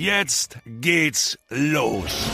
[0.00, 2.30] Jetzt geht's los.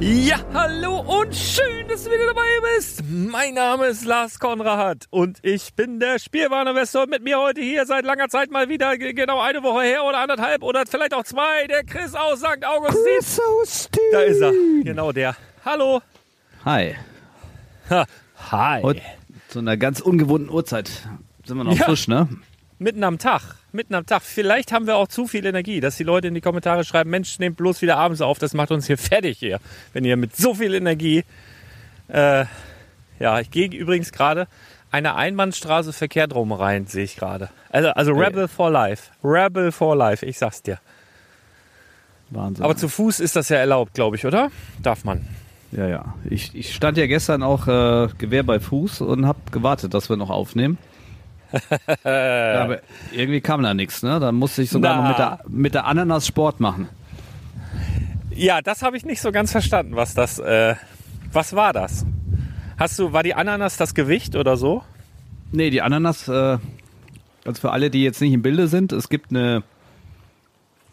[0.00, 2.41] Ja, hallo und schön, dass du wieder dabei
[2.76, 3.02] bist.
[3.08, 7.06] Mein Name ist Lars Konrad und ich bin der Spielwareninvestor.
[7.06, 10.62] Mit mir heute hier seit langer Zeit mal wieder, genau eine Woche her oder anderthalb
[10.62, 12.64] oder vielleicht auch zwei, der Chris aus St.
[12.64, 13.02] Augustin.
[13.16, 14.02] Chris Austin.
[14.12, 14.52] Da ist er,
[14.82, 15.36] genau der.
[15.64, 16.00] Hallo.
[16.64, 16.94] Hi.
[17.90, 18.06] Ha,
[18.50, 18.82] hi.
[18.82, 19.00] Und
[19.48, 20.90] zu einer ganz ungewohnten Uhrzeit
[21.44, 21.84] sind wir noch ja.
[21.84, 22.28] frisch, ne?
[22.78, 24.22] Mitten am Tag mitten am Tag.
[24.22, 27.38] Vielleicht haben wir auch zu viel Energie, dass die Leute in die Kommentare schreiben, Mensch,
[27.38, 29.60] nehmt bloß wieder abends auf, das macht uns hier fertig hier.
[29.92, 31.24] Wenn ihr mit so viel Energie,
[32.08, 32.44] äh,
[33.18, 34.46] ja, ich gehe übrigens gerade
[34.90, 37.48] eine Einbahnstraße Verkehr drum rein, sehe ich gerade.
[37.70, 39.10] Also, also Rebel for Life.
[39.24, 40.78] Rebel for Life, ich sag's dir.
[42.30, 42.64] Wahnsinn.
[42.64, 44.50] Aber zu Fuß ist das ja erlaubt, glaube ich, oder?
[44.82, 45.26] Darf man.
[45.70, 46.14] Ja, ja.
[46.28, 50.16] Ich, ich stand ja gestern auch äh, Gewehr bei Fuß und habe gewartet, dass wir
[50.16, 50.78] noch aufnehmen.
[52.04, 52.80] ja, aber
[53.12, 54.20] irgendwie kam da nichts, ne?
[54.20, 55.02] Da musste ich sogar Na.
[55.02, 56.88] noch mit der, mit der Ananas Sport machen.
[58.30, 60.74] Ja, das habe ich nicht so ganz verstanden, was das, äh,
[61.32, 62.06] was war das?
[62.78, 64.82] Hast du, war die Ananas das Gewicht oder so?
[65.52, 66.58] Nee, die Ananas, äh,
[67.44, 69.62] also für alle, die jetzt nicht im Bilde sind, es gibt eine,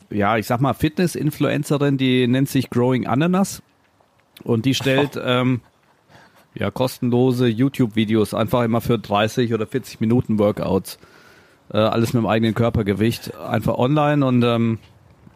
[0.10, 3.62] ja, ich sag mal, Fitness-Influencerin, die nennt sich Growing Ananas
[4.44, 5.62] und die stellt ähm,
[6.56, 11.00] ja kostenlose YouTube-Videos einfach immer für 30 oder 40 Minuten Workouts.
[11.72, 14.80] Äh, alles mit dem eigenen Körpergewicht, einfach online und ähm,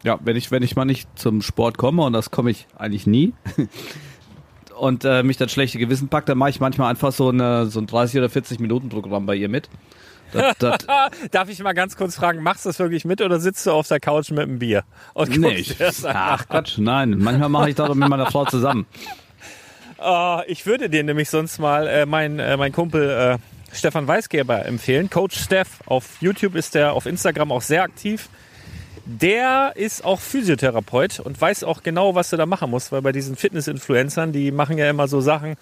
[0.02, 3.06] ja, wenn ich, wenn ich mal nicht zum Sport komme, und das komme ich eigentlich
[3.06, 3.32] nie,
[4.84, 7.80] und äh, mich das schlechte Gewissen packt, dann mache ich manchmal einfach so, eine, so
[7.80, 9.70] ein 30 oder 40 Minuten Programm bei ihr mit.
[10.32, 10.78] Das, das,
[11.30, 13.88] Darf ich mal ganz kurz fragen, machst du das wirklich mit oder sitzt du auf
[13.88, 14.84] der Couch mit einem Bier?
[15.14, 17.16] Und nee, ich, ach Quatsch, nein.
[17.16, 18.86] Manchmal mache ich das mit meiner Frau zusammen.
[19.96, 24.66] Ah, ich würde dir nämlich sonst mal äh, mein, äh, mein Kumpel äh, Stefan Weisgeber
[24.66, 25.08] empfehlen.
[25.08, 25.80] Coach Steff.
[25.86, 28.28] Auf YouTube ist er, auf Instagram auch sehr aktiv.
[29.06, 33.12] Der ist auch Physiotherapeut und weiß auch genau, was du da machen musst, weil bei
[33.12, 35.56] diesen Fitness-Influencern, die machen ja immer so Sachen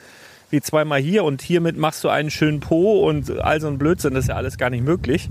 [0.51, 4.13] wie zweimal hier und hiermit machst du einen schönen Po und all so ein Blödsinn,
[4.15, 5.31] das ist ja alles gar nicht möglich.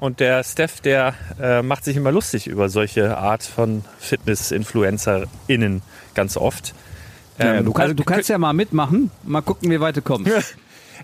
[0.00, 5.82] Und der Steph, der äh, macht sich immer lustig über solche Art von Fitness-InfluencerInnen
[6.14, 6.74] ganz oft.
[7.38, 10.32] Ja, Ähm, du, kannst, du kannst ja mal mitmachen, mal gucken, wie weit du kommst.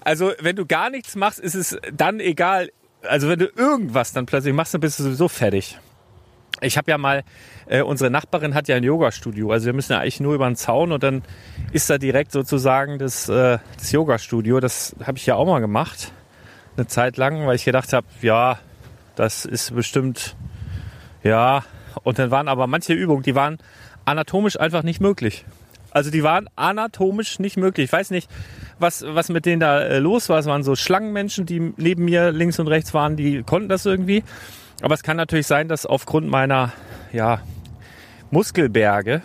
[0.04, 2.70] Also, wenn du gar nichts machst, ist es dann egal.
[3.02, 5.76] Also, wenn du irgendwas dann plötzlich machst, dann bist du sowieso fertig.
[6.60, 7.22] Ich habe ja mal,
[7.66, 9.50] äh, unsere Nachbarin hat ja ein Yoga-Studio.
[9.50, 11.22] Also, wir müssen ja eigentlich nur über den Zaun und dann
[11.72, 14.60] ist da direkt sozusagen das, äh, das Yoga-Studio.
[14.60, 16.12] Das habe ich ja auch mal gemacht.
[16.76, 18.58] Eine Zeit lang, weil ich gedacht habe, ja,
[19.16, 20.36] das ist bestimmt,
[21.22, 21.64] ja.
[22.04, 23.58] Und dann waren aber manche Übungen, die waren
[24.04, 25.44] anatomisch einfach nicht möglich.
[25.90, 27.86] Also die waren anatomisch nicht möglich.
[27.86, 28.30] Ich weiß nicht,
[28.78, 30.38] was, was mit denen da äh, los war.
[30.38, 34.22] Es waren so Schlangenmenschen, die neben mir links und rechts waren, die konnten das irgendwie.
[34.80, 36.72] Aber es kann natürlich sein, dass aufgrund meiner
[37.12, 37.40] ja,
[38.30, 39.22] Muskelberge,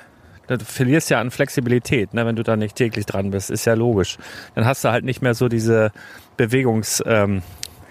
[0.48, 3.74] du verlierst ja an Flexibilität, ne, wenn du da nicht täglich dran bist, ist ja
[3.74, 4.18] logisch.
[4.56, 5.92] Dann hast du halt nicht mehr so diese
[6.38, 7.44] Bewegungs, ähm,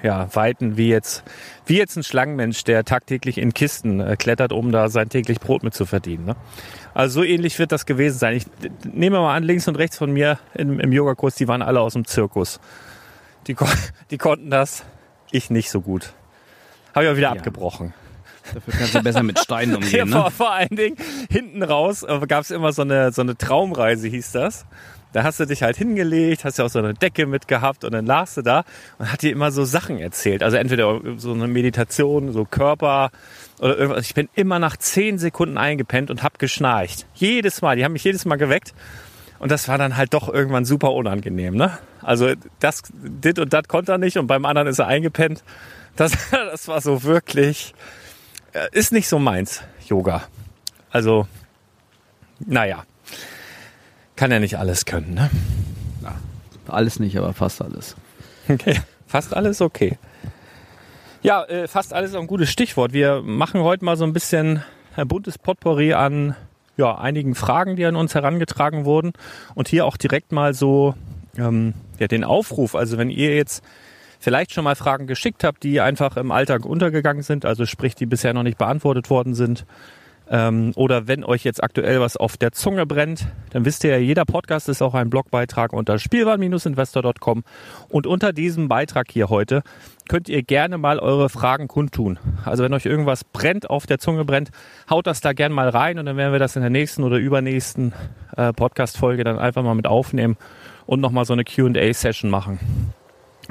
[0.02, 1.22] ja, wie jetzt,
[1.64, 5.62] wie jetzt ein Schlangenmensch, der tagtäglich in Kisten äh, klettert, um da sein täglich Brot
[5.62, 6.24] mit zu verdienen.
[6.24, 6.36] Ne?
[6.92, 8.34] Also so ähnlich wird das gewesen sein.
[8.34, 8.46] Ich
[8.92, 11.92] nehme mal an, links und rechts von mir im, im Yogakurs, die waren alle aus
[11.92, 12.58] dem Zirkus.
[13.46, 13.54] Die,
[14.10, 14.84] die konnten das,
[15.30, 16.14] ich nicht so gut.
[16.94, 17.94] Habe ich auch wieder abgebrochen.
[18.54, 20.30] Dafür kannst du besser mit Steinen Ja, umgehen, vor, ne?
[20.30, 20.96] vor allen Dingen
[21.30, 24.66] hinten raus äh, gab es immer so eine, so eine Traumreise, hieß das.
[25.12, 28.06] Da hast du dich halt hingelegt, hast ja auch so eine Decke mitgehabt und dann
[28.06, 28.64] lagst du da
[28.98, 30.42] und hat dir immer so Sachen erzählt.
[30.42, 33.10] Also entweder so eine Meditation, so Körper
[33.60, 34.06] oder irgendwas.
[34.06, 37.06] Ich bin immer nach zehn Sekunden eingepennt und hab geschnarcht.
[37.14, 37.76] Jedes Mal.
[37.76, 38.72] Die haben mich jedes Mal geweckt.
[39.38, 41.76] Und das war dann halt doch irgendwann super unangenehm, ne?
[42.00, 45.42] Also das, dit und das konnte er nicht und beim anderen ist er eingepennt.
[45.96, 47.74] Das, das war so wirklich,
[48.52, 50.24] äh, ist nicht so meins, Yoga.
[50.90, 51.26] Also,
[52.40, 52.84] naja,
[54.16, 55.30] kann ja nicht alles können, ne?
[56.68, 57.96] Alles nicht, aber fast alles.
[58.48, 59.98] Okay, fast alles okay.
[61.22, 62.92] Ja, äh, fast alles ist auch ein gutes Stichwort.
[62.92, 64.62] Wir machen heute mal so ein bisschen
[64.96, 66.34] ein buntes Potpourri an
[66.76, 69.12] ja, einigen Fragen, die an uns herangetragen wurden.
[69.54, 70.94] Und hier auch direkt mal so
[71.36, 72.74] ähm, ja, den Aufruf.
[72.74, 73.62] Also wenn ihr jetzt
[74.22, 78.06] vielleicht schon mal Fragen geschickt habt, die einfach im Alltag untergegangen sind, also sprich, die
[78.06, 79.66] bisher noch nicht beantwortet worden sind,
[80.30, 83.98] ähm, oder wenn euch jetzt aktuell was auf der Zunge brennt, dann wisst ihr ja,
[83.98, 87.42] jeder Podcast ist auch ein Blogbeitrag unter spielwaren-investor.com.
[87.88, 89.62] Und unter diesem Beitrag hier heute
[90.08, 92.18] könnt ihr gerne mal eure Fragen kundtun.
[92.44, 94.50] Also wenn euch irgendwas brennt, auf der Zunge brennt,
[94.88, 97.18] haut das da gerne mal rein und dann werden wir das in der nächsten oder
[97.18, 97.92] übernächsten
[98.36, 100.36] äh, Podcast-Folge dann einfach mal mit aufnehmen
[100.86, 102.58] und nochmal so eine Q&A-Session machen.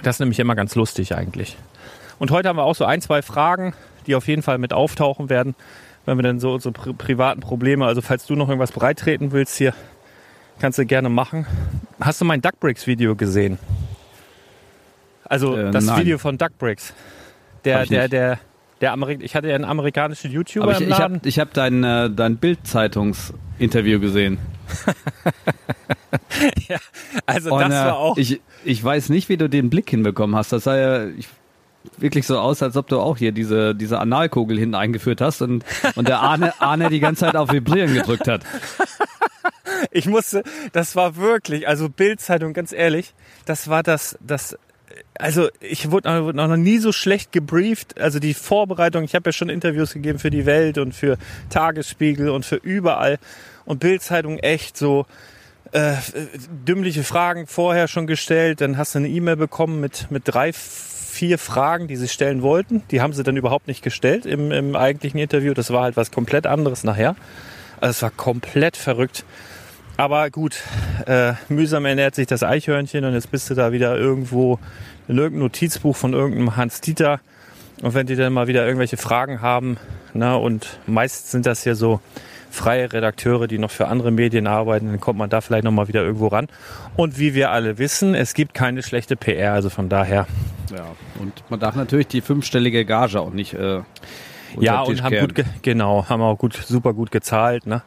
[0.03, 1.57] Das ist nämlich immer ganz lustig eigentlich.
[2.19, 3.73] Und heute haben wir auch so ein, zwei Fragen,
[4.07, 5.55] die auf jeden Fall mit auftauchen werden,
[6.05, 9.55] wenn wir dann so unsere pri privaten Probleme, also falls du noch irgendwas breitreten willst
[9.57, 9.73] hier,
[10.59, 11.45] kannst du gerne machen.
[11.99, 13.59] Hast du mein Duckbricks-Video gesehen?
[15.25, 15.99] Also Äh, das nein.
[15.99, 16.93] Video von Duckbricks.
[17.63, 18.39] Der, der, der,
[18.81, 21.17] der Amerik ich hatte ja einen amerikanischen YouTuber Aber ich, im ich Laden.
[21.17, 24.39] habe ich hab dein, äh, dein Bild-Zeitungs-Interview gesehen.
[27.25, 28.17] also Und, das war auch.
[28.17, 30.51] Ich, ich weiß nicht, wie du den Blick hinbekommen hast.
[30.51, 31.27] Das sah ja ich,
[31.97, 35.63] wirklich so aus, als ob du auch hier diese, diese Analkugel hinten eingeführt hast und,
[35.95, 38.43] und der Arne, Arne die ganze Zeit auf Vibrieren gedrückt hat.
[39.89, 44.55] Ich musste, das war wirklich, also Bildzeitung, ganz ehrlich, das war das, das,
[45.17, 47.99] also ich wurde wurde noch nie so schlecht gebrieft.
[47.99, 51.17] Also die Vorbereitung, ich habe ja schon Interviews gegeben für die Welt und für
[51.49, 53.17] Tagesspiegel und für überall.
[53.71, 55.05] Und Bildzeitung echt so,
[55.71, 55.93] äh,
[56.67, 58.59] dümmliche Fragen vorher schon gestellt.
[58.59, 62.83] Dann hast du eine E-Mail bekommen mit, mit drei, vier Fragen, die sie stellen wollten.
[62.91, 65.53] Die haben sie dann überhaupt nicht gestellt im, im eigentlichen Interview.
[65.53, 67.15] Das war halt was komplett anderes nachher.
[67.79, 69.23] Also es war komplett verrückt.
[69.95, 70.57] Aber gut,
[71.05, 74.59] äh, mühsam ernährt sich das Eichhörnchen und jetzt bist du da wieder irgendwo
[75.07, 77.21] in irgendeinem Notizbuch von irgendeinem Hans Dieter.
[77.81, 79.77] Und wenn die dann mal wieder irgendwelche Fragen haben,
[80.13, 82.01] na, und meist sind das ja so
[82.51, 86.03] freie Redakteure, die noch für andere Medien arbeiten, dann kommt man da vielleicht nochmal wieder
[86.03, 86.47] irgendwo ran.
[86.97, 90.27] Und wie wir alle wissen, es gibt keine schlechte PR, also von daher.
[90.69, 90.85] Ja,
[91.19, 93.53] und man darf natürlich die fünfstellige Gage auch nicht.
[93.53, 93.81] Äh,
[94.59, 97.81] Ja, und haben gut, ge- genau, haben auch gut, super gut gezahlt, ne?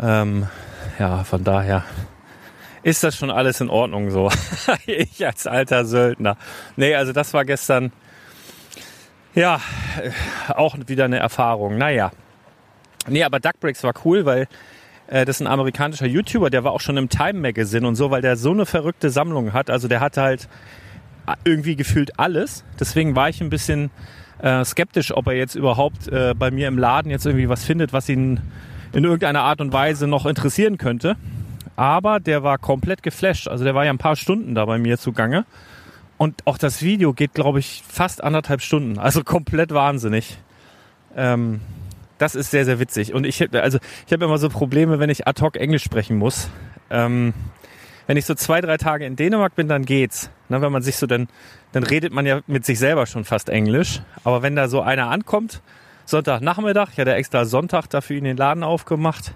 [0.00, 0.46] Ähm,
[0.98, 1.84] ja, von daher
[2.82, 4.30] ist das schon alles in Ordnung so.
[4.86, 6.36] ich als alter Söldner.
[6.76, 7.92] Nee, also das war gestern,
[9.34, 9.60] ja,
[10.02, 10.10] äh,
[10.52, 11.76] auch wieder eine Erfahrung.
[11.78, 12.10] Naja.
[13.08, 14.48] Nee, aber Duckbricks war cool, weil
[15.08, 18.10] äh, das ist ein amerikanischer YouTuber, der war auch schon im Time Magazine und so,
[18.10, 19.70] weil der so eine verrückte Sammlung hat.
[19.70, 20.48] Also der hat halt
[21.44, 22.64] irgendwie gefühlt alles.
[22.78, 23.90] Deswegen war ich ein bisschen
[24.40, 27.92] äh, skeptisch, ob er jetzt überhaupt äh, bei mir im Laden jetzt irgendwie was findet,
[27.92, 28.40] was ihn
[28.92, 31.16] in irgendeiner Art und Weise noch interessieren könnte.
[31.74, 33.48] Aber der war komplett geflasht.
[33.48, 35.44] Also der war ja ein paar Stunden da bei mir zugange.
[36.18, 38.98] Und auch das Video geht, glaube ich, fast anderthalb Stunden.
[38.98, 40.38] Also komplett wahnsinnig.
[41.14, 41.60] Ähm,
[42.18, 43.14] das ist sehr, sehr witzig.
[43.14, 46.48] Und ich, also, ich habe immer so Probleme, wenn ich ad hoc Englisch sprechen muss.
[46.90, 47.34] Ähm,
[48.06, 50.30] wenn ich so zwei, drei Tage in Dänemark bin, dann geht's.
[50.48, 51.28] Ne, wenn man sich so dann,
[51.72, 54.00] dann redet man ja mit sich selber schon fast Englisch.
[54.22, 55.60] Aber wenn da so einer ankommt,
[56.04, 59.34] Sonntagnachmittag, ich hatte extra Sonntag dafür ihn den Laden aufgemacht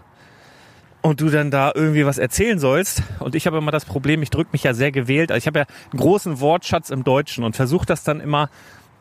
[1.03, 3.03] und du dann da irgendwie was erzählen sollst.
[3.19, 5.33] Und ich habe immer das Problem, ich drücke mich ja sehr gewählt.
[5.33, 8.51] Also ich habe ja einen großen Wortschatz im Deutschen und versuche das dann immer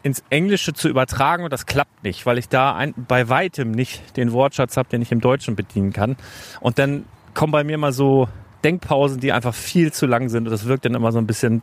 [0.04, 4.16] ins Englische zu übertragen und das klappt nicht, weil ich da ein, bei weitem nicht
[4.18, 6.16] den Wortschatz habe, den ich im Deutschen bedienen kann.
[6.62, 8.30] Und dann kommen bei mir mal so
[8.64, 11.62] Denkpausen, die einfach viel zu lang sind und das wirkt dann immer so ein bisschen,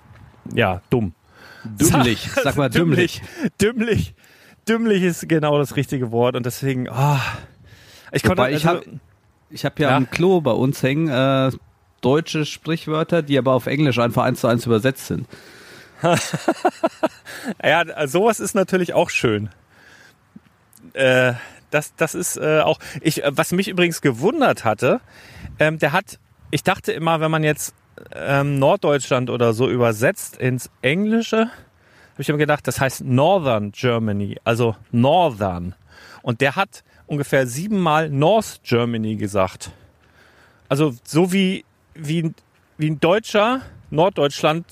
[0.54, 1.12] ja, dumm.
[1.64, 3.22] Dümmlich, sag mal dümmlich.
[3.60, 4.14] Dümmlich.
[4.68, 7.20] Dümmlich ist genau das richtige Wort und deswegen, ah,
[8.12, 8.86] ich konnte, Wobei ich also, hab-
[9.50, 9.96] Ich habe ja, Ja.
[9.96, 11.50] am Klo bei uns hängen äh,
[12.00, 15.26] deutsche Sprichwörter, die aber auf Englisch einfach eins zu eins übersetzt sind.
[17.62, 19.50] Ja, sowas ist natürlich auch schön.
[20.94, 21.34] Äh,
[21.70, 22.78] das, das ist äh, auch.
[23.00, 25.00] Ich, was mich übrigens gewundert hatte,
[25.58, 26.18] ähm, der hat,
[26.50, 27.74] ich dachte immer, wenn man jetzt
[28.14, 31.38] ähm, Norddeutschland oder so übersetzt ins Englische,
[32.16, 35.74] habe ich immer gedacht, das heißt Northern Germany, also Northern.
[36.22, 39.70] Und der hat ungefähr siebenmal North Germany gesagt.
[40.68, 42.32] Also so wie, wie,
[42.78, 43.60] wie ein Deutscher
[43.90, 44.64] Norddeutschland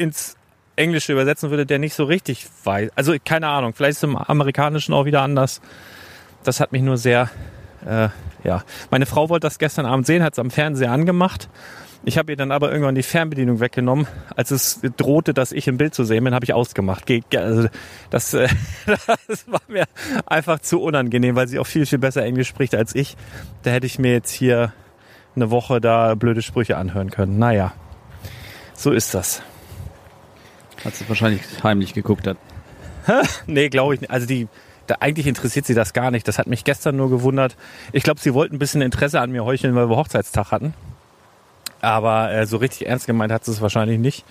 [0.00, 0.36] ins
[0.76, 2.90] Englische übersetzen würde, der nicht so richtig weiß.
[2.96, 5.60] Also keine Ahnung, vielleicht ist es im Amerikanischen auch wieder anders.
[6.42, 7.28] Das hat mich nur sehr,
[7.86, 8.08] äh,
[8.44, 8.64] ja.
[8.90, 11.50] Meine Frau wollte das gestern Abend sehen, hat es am Fernseher angemacht.
[12.02, 14.06] Ich habe ihr dann aber irgendwann die Fernbedienung weggenommen.
[14.34, 17.04] Als es drohte, dass ich im Bild zu sehen bin, habe ich ausgemacht.
[17.36, 17.68] Also
[18.08, 18.48] das, äh,
[19.28, 19.84] das war mir
[20.24, 23.18] einfach zu unangenehm, weil sie auch viel, viel besser Englisch spricht als ich.
[23.64, 24.72] Da hätte ich mir jetzt hier
[25.36, 27.38] eine Woche da blöde Sprüche anhören können.
[27.38, 27.74] Naja,
[28.72, 29.42] so ist das.
[30.84, 32.36] Hat sie wahrscheinlich heimlich geguckt hat.
[33.46, 34.10] Nee, glaube ich nicht.
[34.10, 34.48] Also die,
[34.86, 36.26] da, eigentlich interessiert sie das gar nicht.
[36.26, 37.56] Das hat mich gestern nur gewundert.
[37.92, 40.74] Ich glaube, sie wollten ein bisschen Interesse an mir heucheln, weil wir Hochzeitstag hatten.
[41.80, 44.24] Aber äh, so richtig ernst gemeint hat sie es wahrscheinlich nicht.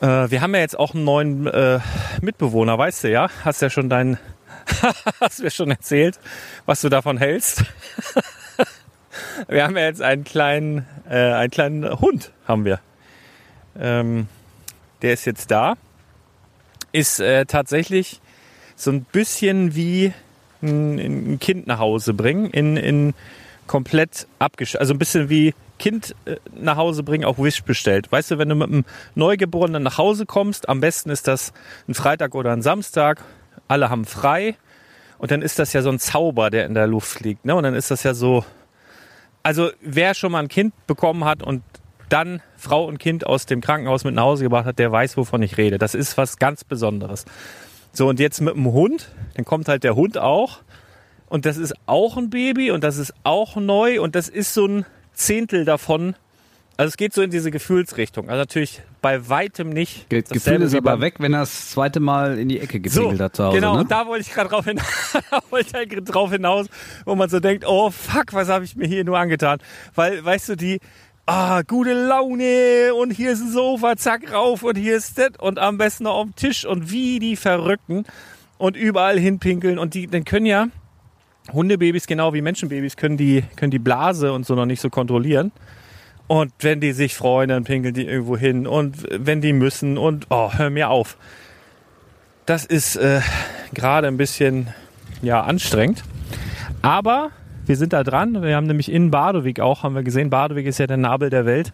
[0.00, 1.80] Äh, wir haben ja jetzt auch einen neuen äh,
[2.20, 3.28] Mitbewohner, weißt du ja?
[3.44, 4.18] Hast ja schon deinen,
[5.20, 6.18] hast mir schon erzählt,
[6.66, 7.64] was du davon hältst.
[9.48, 12.80] wir haben ja jetzt einen kleinen, äh, einen kleinen Hund, haben wir.
[13.78, 14.28] Ähm,
[15.02, 15.76] der ist jetzt da
[16.92, 18.20] ist äh, tatsächlich
[18.76, 20.12] so ein bisschen wie
[20.62, 23.14] ein, ein Kind nach Hause bringen, in, in
[23.66, 24.76] komplett abgesch...
[24.76, 28.12] Also ein bisschen wie Kind äh, nach Hause bringen, auch Wish bestellt.
[28.12, 31.52] Weißt du, wenn du mit einem Neugeborenen nach Hause kommst, am besten ist das
[31.88, 33.22] ein Freitag oder ein Samstag,
[33.68, 34.56] alle haben frei
[35.18, 37.44] und dann ist das ja so ein Zauber, der in der Luft liegt.
[37.44, 37.54] Ne?
[37.54, 38.44] Und dann ist das ja so...
[39.44, 41.62] Also wer schon mal ein Kind bekommen hat und
[42.12, 45.42] dann Frau und Kind aus dem Krankenhaus mit nach Hause gebracht hat, der weiß, wovon
[45.42, 45.78] ich rede.
[45.78, 47.24] Das ist was ganz Besonderes.
[47.92, 50.60] So, und jetzt mit dem Hund, dann kommt halt der Hund auch.
[51.28, 54.66] Und das ist auch ein Baby und das ist auch neu und das ist so
[54.66, 56.14] ein Zehntel davon.
[56.76, 58.28] Also es geht so in diese Gefühlsrichtung.
[58.28, 60.08] Also natürlich bei weitem nicht.
[60.08, 63.20] Ge Gefühl ist aber weg, wenn er das zweite Mal in die Ecke so, gepinkelt
[63.20, 63.56] hat zu Hause.
[63.56, 63.80] genau, ne?
[63.80, 64.80] und da wollte ich gerade drauf halt
[65.90, 66.66] grad drauf hinaus,
[67.04, 69.58] wo man so denkt, oh fuck, was habe ich mir hier nur angetan?
[69.94, 70.80] Weil, weißt du, die,
[71.26, 75.58] ah, gute Laune und hier ist ein Sofa, zack, rauf und hier ist das und
[75.58, 78.04] am besten noch auf dem Tisch und wie die Verrückten
[78.58, 80.68] und überall hinpinkeln und die, dann können ja,
[81.52, 85.52] Hundebabys genau wie Menschenbabys können die, können die Blase und so noch nicht so kontrollieren.
[86.28, 88.66] Und wenn die sich freuen, dann pinkeln die irgendwo hin.
[88.66, 91.16] Und wenn die müssen und oh, hör mir auf.
[92.46, 93.20] Das ist äh,
[93.74, 94.68] gerade ein bisschen
[95.20, 96.02] ja, anstrengend.
[96.80, 97.32] Aber
[97.66, 98.42] wir sind da dran.
[98.42, 101.46] Wir haben nämlich in Badewig auch, haben wir gesehen, Badewig ist ja der Nabel der
[101.46, 101.72] Welt.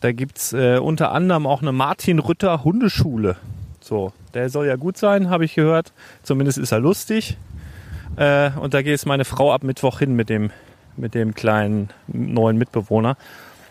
[0.00, 3.36] Da gibt's äh, unter anderem auch eine Martin Rütter Hundeschule.
[3.80, 5.92] So, der soll ja gut sein, habe ich gehört.
[6.22, 7.38] Zumindest ist er lustig.
[8.16, 10.50] Äh, und da geht es meine Frau ab Mittwoch hin mit dem,
[10.96, 13.16] mit dem kleinen neuen Mitbewohner.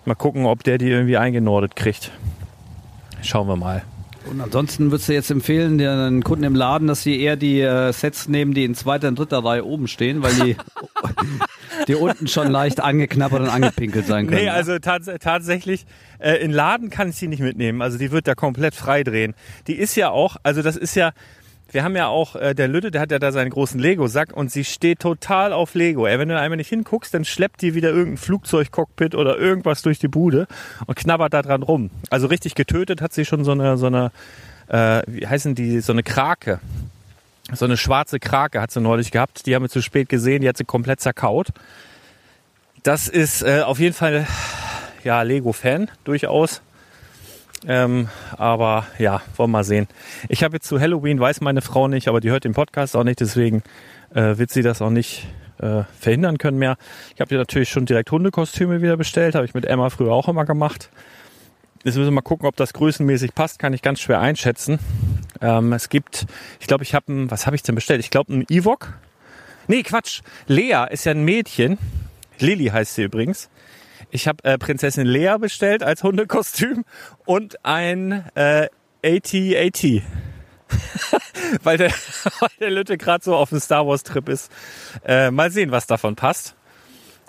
[0.05, 2.11] Mal gucken, ob der die irgendwie eingenordet kriegt.
[3.21, 3.83] Schauen wir mal.
[4.29, 7.93] Und ansonsten würdest du jetzt empfehlen, den Kunden im Laden, dass sie eher die äh,
[7.93, 10.57] Sets nehmen, die in zweiter und dritter Reihe oben stehen, weil die,
[11.87, 14.41] die unten schon leicht angeknabbert und angepinkelt sein können.
[14.41, 15.85] Nee, also tats tatsächlich,
[16.19, 17.81] äh, in Laden kann ich sie nicht mitnehmen.
[17.81, 19.35] Also die wird da komplett frei drehen.
[19.67, 21.11] Die ist ja auch, also das ist ja,
[21.75, 24.49] wir haben ja auch, äh, der Lütte, der hat ja da seinen großen Lego-Sack und
[24.49, 26.07] sie steht total auf Lego.
[26.07, 29.99] Ey, wenn du einmal nicht hinguckst, dann schleppt die wieder irgendein Flugzeugcockpit oder irgendwas durch
[29.99, 30.47] die Bude
[30.85, 31.89] und knabbert da dran rum.
[32.09, 34.11] Also richtig getötet hat sie schon so eine, so eine,
[34.69, 36.61] äh, wie heißen die, so eine Krake.
[37.51, 39.45] So eine schwarze Krake hat sie neulich gehabt.
[39.45, 41.49] Die haben wir zu spät gesehen, die hat sie komplett zerkaut.
[42.83, 44.25] Das ist äh, auf jeden Fall,
[45.03, 46.61] ja, Lego-Fan durchaus.
[47.67, 49.87] Ähm, aber ja, wollen wir mal sehen.
[50.29, 53.03] Ich habe jetzt zu Halloween, weiß meine Frau nicht, aber die hört den Podcast auch
[53.03, 53.63] nicht, deswegen
[54.13, 55.27] äh, wird sie das auch nicht
[55.59, 56.77] äh, verhindern können mehr.
[57.15, 60.27] Ich habe dir natürlich schon direkt Hundekostüme wieder bestellt, habe ich mit Emma früher auch
[60.27, 60.89] immer gemacht.
[61.83, 64.79] Jetzt müssen wir mal gucken, ob das größenmäßig passt, kann ich ganz schwer einschätzen.
[65.41, 66.25] Ähm, es gibt,
[66.59, 67.99] ich glaube, ich habe ein, was habe ich denn bestellt?
[67.99, 68.93] Ich glaube, ein Ewok.
[69.67, 70.21] Nee, Quatsch.
[70.47, 71.77] Lea ist ja ein Mädchen.
[72.39, 73.49] Lilly heißt sie übrigens.
[74.11, 76.85] Ich habe äh, Prinzessin Lea bestellt als Hundekostüm
[77.25, 78.67] und ein äh,
[79.03, 80.03] AT-AT.
[81.63, 81.91] weil, der,
[82.39, 84.51] weil der Lütte gerade so auf dem Star Wars Trip ist.
[85.05, 86.55] Äh, mal sehen, was davon passt.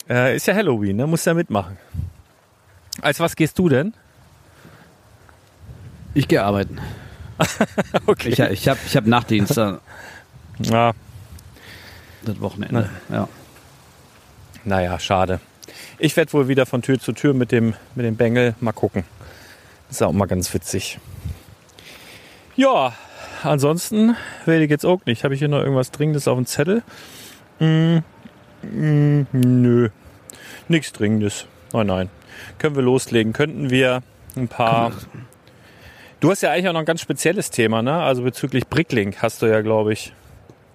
[0.09, 1.07] Äh, ist ja Halloween, ne?
[1.07, 1.77] Muss ja mitmachen.
[3.03, 3.95] Als was gehst du denn?
[6.15, 6.81] Ich gehe arbeiten.
[8.07, 8.31] okay.
[8.31, 10.93] Ich, ich habe ich hab Nachtdienst ja,
[12.23, 12.89] das Wochenende.
[13.11, 13.29] Ja.
[14.65, 15.41] naja, schade.
[15.99, 19.05] Ich werde wohl wieder von Tür zu Tür mit dem, mit dem Bengel mal gucken.
[19.91, 20.99] Ist auch mal ganz witzig.
[22.57, 22.93] Ja,
[23.43, 25.25] ansonsten will ich jetzt auch nicht.
[25.25, 26.83] Habe ich hier noch irgendwas Dringendes auf dem Zettel?
[27.61, 27.99] Mm,
[28.63, 29.89] mm, nö,
[30.69, 31.47] nichts Dringendes.
[31.73, 32.11] Nein, nein.
[32.59, 33.33] Können wir loslegen?
[33.33, 34.03] Könnten wir
[34.37, 34.93] ein paar.
[36.21, 37.95] Du hast ja eigentlich auch noch ein ganz spezielles Thema, ne?
[37.95, 40.13] Also bezüglich Bricklink hast du ja, glaube ich.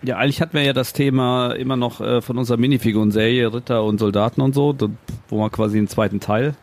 [0.03, 3.99] Ja, eigentlich hatten wir ja das Thema immer noch äh, von unserer Minifiguren-Serie Ritter und
[3.99, 4.75] Soldaten und so,
[5.29, 6.55] wo man quasi einen zweiten Teil,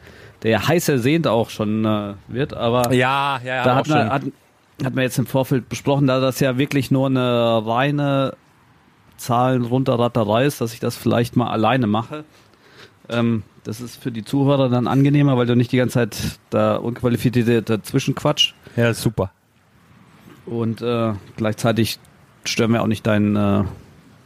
[0.43, 3.65] der ja heiß ersehnt auch schon äh, wird, aber Ja, ja, ja.
[3.65, 4.23] da hat man, hat,
[4.85, 8.35] hat man jetzt im Vorfeld besprochen, da das ja wirklich nur eine reine
[9.17, 12.25] Zahlen runterratterei ist, dass ich das vielleicht mal alleine mache.
[13.09, 16.77] Ähm, das ist für die Zuhörer dann angenehmer, weil du nicht die ganze Zeit da
[16.77, 18.53] unqualifiziert dazwischen quatsch.
[18.77, 19.31] ja, super.
[20.47, 21.99] Und äh, gleichzeitig
[22.49, 23.65] stören wir auch nicht deinen äh,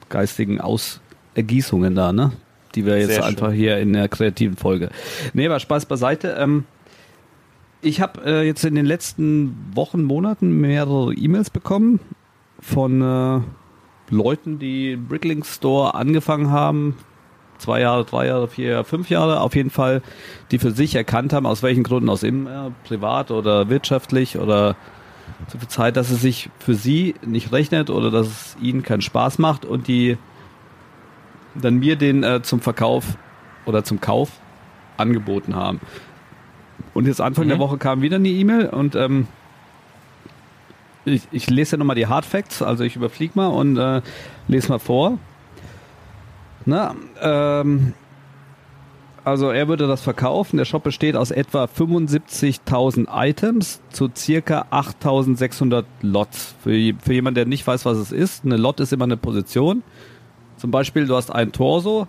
[0.08, 2.32] geistigen Ausergießungen da, ne?
[2.74, 4.90] Die wir jetzt Sehr einfach hier in der kreativen Folge.
[5.34, 6.36] Nee, aber Spaß beiseite.
[6.38, 6.64] Ähm,
[7.82, 12.00] ich habe äh, jetzt in den letzten Wochen, Monaten mehrere E-Mails bekommen
[12.60, 13.40] von äh,
[14.08, 16.96] Leuten, die Bricklink Store angefangen haben.
[17.58, 20.02] Zwei Jahre, drei Jahre, vier Jahre, fünf Jahre auf jeden Fall,
[20.50, 24.76] die für sich erkannt haben, aus welchen Gründen, aus immer, privat oder wirtschaftlich oder
[25.48, 29.02] so viel Zeit, dass es sich für sie nicht rechnet oder dass es ihnen keinen
[29.02, 30.16] Spaß macht und die
[31.54, 33.16] dann mir den äh, zum Verkauf
[33.66, 34.30] oder zum Kauf
[34.96, 35.80] angeboten haben.
[36.94, 37.50] Und jetzt Anfang Mhm.
[37.50, 39.26] der Woche kam wieder eine E-Mail und ähm,
[41.04, 44.02] ich, ich lese ja nochmal die Hard Facts, also ich überfliege mal und äh,
[44.48, 45.18] lese mal vor.
[46.64, 47.94] Na, ähm,
[49.24, 50.56] also er würde das verkaufen.
[50.56, 56.54] Der Shop besteht aus etwa 75.000 Items zu circa 8.600 Lots.
[56.62, 59.82] Für, für jemanden, der nicht weiß, was es ist, eine Lot ist immer eine Position.
[60.56, 62.08] Zum Beispiel, du hast ein Torso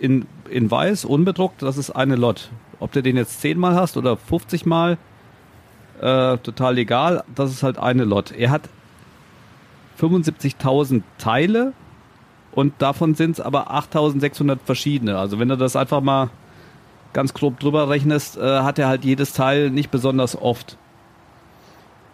[0.00, 2.50] in, in weiß, unbedruckt, das ist eine Lot.
[2.80, 4.98] Ob du den jetzt 10 Mal hast oder 50 Mal,
[6.00, 8.32] äh, total legal, das ist halt eine Lot.
[8.32, 8.68] Er hat
[10.00, 11.72] 75.000 Teile
[12.56, 15.18] und davon sind es aber 8600 verschiedene.
[15.18, 16.30] Also wenn du das einfach mal
[17.12, 20.78] ganz grob drüber rechnest, äh, hat er halt jedes Teil nicht besonders oft.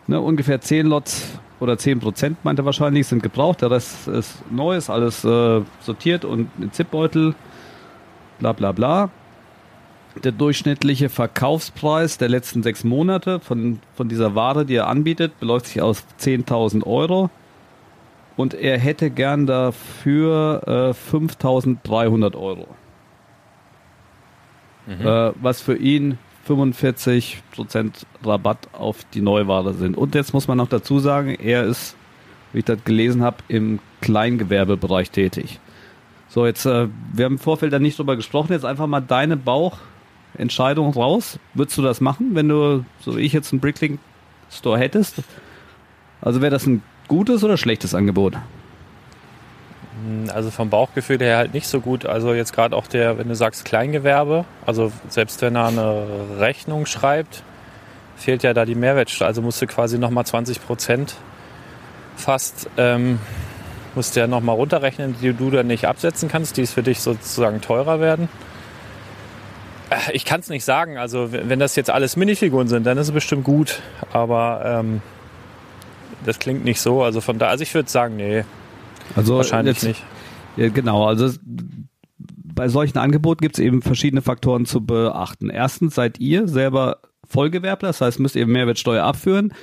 [0.09, 3.63] Ne, ungefähr 10 Lots oder 10 Prozent meint er wahrscheinlich sind gebraucht.
[3.63, 7.37] Der Rest ist neu, ist alles äh, sortiert und in Zipbeutel.
[8.41, 9.11] Bla bla bla.
[10.25, 15.67] Der durchschnittliche Verkaufspreis der letzten sechs Monate von, von dieser Ware, die er anbietet, beläuft
[15.67, 17.31] sich auf 10.000 Euro.
[18.37, 22.67] Und er hätte gern dafür äh, 5300 Euro.
[24.89, 26.19] Äh, was für ihn
[26.49, 27.43] 45%
[28.25, 29.97] Rabatt auf die Neuware sind.
[29.97, 31.97] Und jetzt muss man noch dazu sagen, er ist,
[32.53, 35.61] wie ich das gelesen habe, im Kleingewerbebereich tätig.
[36.29, 39.37] So, jetzt, äh, wir haben im Vorfeld da nicht drüber gesprochen, jetzt einfach mal deine
[39.37, 41.39] Bauchentscheidung raus.
[41.55, 44.01] Würdest du das machen, wenn du, so wie ich jetzt einen Bricklink
[44.51, 45.23] Store hättest?
[46.21, 46.83] Also wäre das ein
[47.13, 48.39] gutes oder schlechtes Angebot?
[50.35, 52.07] Also vom Bauchgefühl her halt nicht so gut.
[52.07, 56.07] Also jetzt gerade auch der, wenn du sagst Kleingewerbe, also selbst wenn er eine
[56.39, 57.43] Rechnung schreibt,
[58.17, 59.29] fehlt ja da die Mehrwertsteuer.
[59.29, 61.17] Also musst du quasi nochmal 20 Prozent
[62.17, 63.19] fast, ähm,
[63.95, 67.01] musst du ja nochmal runterrechnen, die du dann nicht absetzen kannst, die es für dich
[67.01, 68.31] sozusagen teurer werden.
[69.91, 70.97] Äh, Ich kann es nicht sagen.
[70.97, 73.81] Also wenn das jetzt alles Minifiguren sind, dann ist es bestimmt gut.
[74.15, 75.03] Aber ähm,
[76.25, 77.03] das klingt nicht so.
[77.03, 78.45] Also von da, also ich würde sagen, nee,
[79.15, 80.05] Also wahrscheinlich jetzt, nicht.
[80.57, 81.31] Ja, genau, also
[82.19, 85.51] bei solchen Angeboten gibt es eben verschiedene Faktoren zu beachten.
[85.51, 89.55] Erstens seid ihr selber Vollgewerbler, das heißt, müsst ihr Mehrwertsteuer abführen.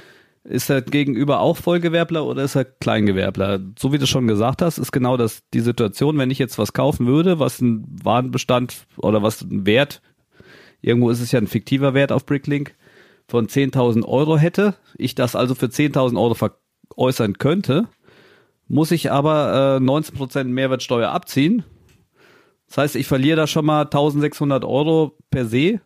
[0.44, 3.60] Ist er gegenüber auch Vollgewerbler oder ist er Kleingewerbler?
[3.78, 6.74] So wie du schon gesagt hast, ist genau das die Situation, wenn ich jetzt was
[6.74, 10.02] kaufen würde, was ein Warenbestand oder was ein Wert,
[10.82, 12.74] irgendwo ist es ja ein fiktiver Wert auf Bricklink,
[13.30, 17.88] von 10.000 Euro hätte, ich das also für 10.000 Euro veräußern könnte,
[18.68, 21.64] muss ich aber äh, 19% Mehrwertsteuer abziehen.
[22.68, 25.80] Das heißt, ich verliere da schon mal 1600 Euro per se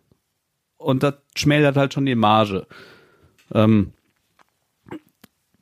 [0.78, 2.66] und das schmälert halt schon die Marge.
[3.54, 3.92] Ähm,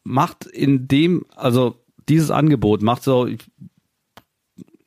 [0.03, 3.39] macht in dem, also dieses Angebot macht so, ich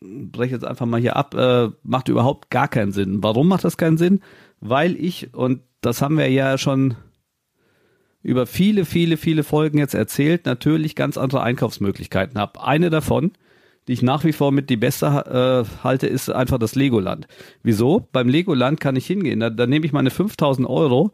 [0.00, 3.22] breche jetzt einfach mal hier ab, äh, macht überhaupt gar keinen Sinn.
[3.22, 4.20] Warum macht das keinen Sinn?
[4.60, 6.96] Weil ich, und das haben wir ja schon
[8.22, 12.62] über viele, viele, viele Folgen jetzt erzählt, natürlich ganz andere Einkaufsmöglichkeiten habe.
[12.62, 13.32] Eine davon,
[13.86, 17.28] die ich nach wie vor mit die beste äh, halte, ist einfach das Legoland.
[17.62, 18.08] Wieso?
[18.12, 21.12] Beim Legoland kann ich hingehen, da, da nehme ich meine 5000 Euro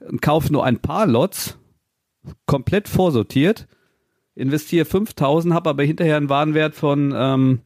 [0.00, 1.58] und kaufe nur ein paar Lots,
[2.44, 3.66] komplett vorsortiert,
[4.34, 7.60] investiere 5000, habe aber hinterher einen Warenwert von ähm,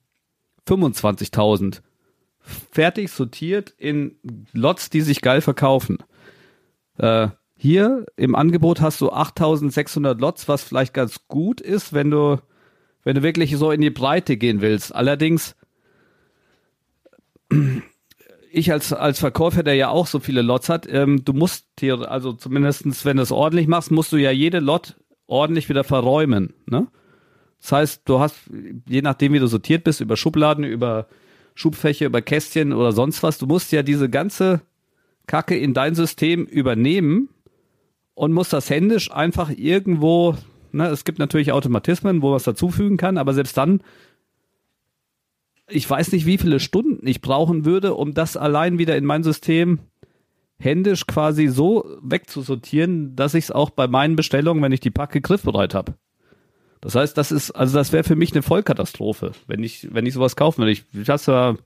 [0.69, 1.81] 25.000.
[2.41, 4.17] Fertig sortiert in
[4.53, 5.99] Lots, die sich geil verkaufen.
[7.01, 12.39] Äh, hier im Angebot hast du 8600 Lots, was vielleicht ganz gut ist, wenn du,
[13.05, 14.95] wenn du wirklich so in die Breite gehen willst.
[14.95, 15.57] Allerdings,
[18.53, 22.11] ich als, als Verkäufer, der ja auch so viele Lots hat, ähm, du musst hier,
[22.11, 26.55] also zumindestens, wenn du es ordentlich machst, musst du ja jede Lot ordentlich wieder verräumen.
[26.67, 26.89] Ne?
[27.61, 28.37] Das heißt, du hast,
[28.87, 31.09] je nachdem, wie du sortiert bist, über Schubladen, über
[31.55, 34.63] Schubfächer, über Kästchen oder sonst was, du musst ja diese ganze
[35.27, 37.29] Kacke in dein System übernehmen
[38.15, 40.37] und musst das händisch einfach irgendwo,
[40.73, 43.83] ne, es gibt natürlich Automatismen, wo man es dazufügen kann, aber selbst dann,
[45.69, 49.23] ich weiß nicht, wie viele Stunden ich brauchen würde, um das allein wieder in mein
[49.23, 49.79] System
[50.59, 55.21] händisch quasi so wegzusortieren, dass ich es auch bei meinen Bestellungen, wenn ich die packe,
[55.21, 55.95] griffbereit habe.
[56.81, 60.15] Das heißt, das ist, also das wäre für mich eine Vollkatastrophe, wenn ich, wenn ich
[60.15, 60.73] sowas kaufen würde.
[60.73, 61.57] Ich, hasse ja,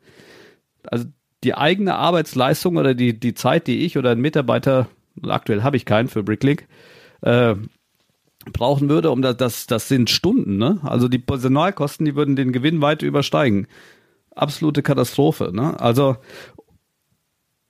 [0.87, 1.07] also
[1.45, 4.89] die eigene Arbeitsleistung oder die, die Zeit, die ich oder ein Mitarbeiter,
[5.23, 6.67] aktuell habe ich keinen für Bricklink,
[7.21, 7.55] äh,
[8.53, 10.81] brauchen würde, um das, das, das sind Stunden, ne?
[10.83, 13.67] Also die Personalkosten, die würden den Gewinn weit übersteigen.
[14.35, 15.81] Absolute Katastrophe, ne?
[15.81, 16.17] Also,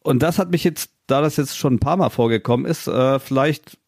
[0.02, 3.18] und das hat mich jetzt, da das jetzt schon ein paar Mal vorgekommen ist, äh,
[3.18, 3.78] vielleicht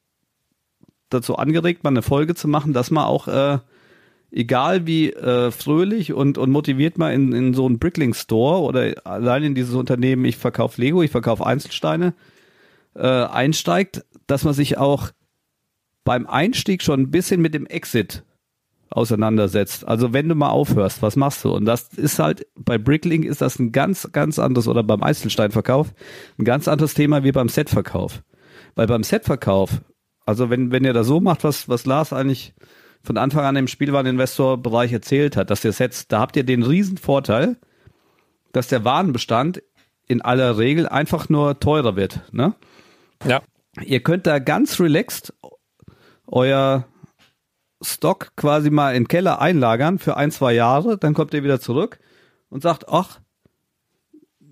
[1.11, 3.59] dazu angeregt, mal eine Folge zu machen, dass man auch, äh,
[4.31, 8.95] egal wie äh, fröhlich und, und motiviert man in, in so einen Bricklink Store oder
[9.05, 12.15] allein in dieses Unternehmen, ich verkaufe Lego, ich verkaufe Einzelsteine,
[12.95, 15.11] äh, einsteigt, dass man sich auch
[16.05, 18.25] beim Einstieg schon ein bisschen mit dem Exit
[18.91, 19.87] auseinandersetzt.
[19.87, 21.53] Also wenn du mal aufhörst, was machst du?
[21.53, 25.93] Und das ist halt, bei Bricklink ist das ein ganz, ganz anderes, oder beim Einzelsteinverkauf,
[26.39, 28.23] ein ganz anderes Thema wie beim Setverkauf.
[28.75, 29.83] Weil beim Setverkauf,
[30.25, 32.55] also wenn, wenn ihr das so macht, was, was Lars eigentlich
[33.07, 36.99] von Anfang an im Spielwareninvestor-Bereich erzählt hat, dass ihr Sets, da habt ihr den riesen
[36.99, 37.57] Vorteil,
[38.53, 39.63] dass der Warenbestand
[40.07, 42.21] in aller Regel einfach nur teurer wird.
[42.33, 42.55] Ne?
[43.25, 43.43] Ja.
[43.83, 45.33] Ihr könnt da ganz relaxed
[46.27, 46.87] euer
[47.83, 51.61] Stock quasi mal in den Keller einlagern für ein, zwei Jahre, dann kommt ihr wieder
[51.61, 51.99] zurück
[52.49, 53.21] und sagt, ach,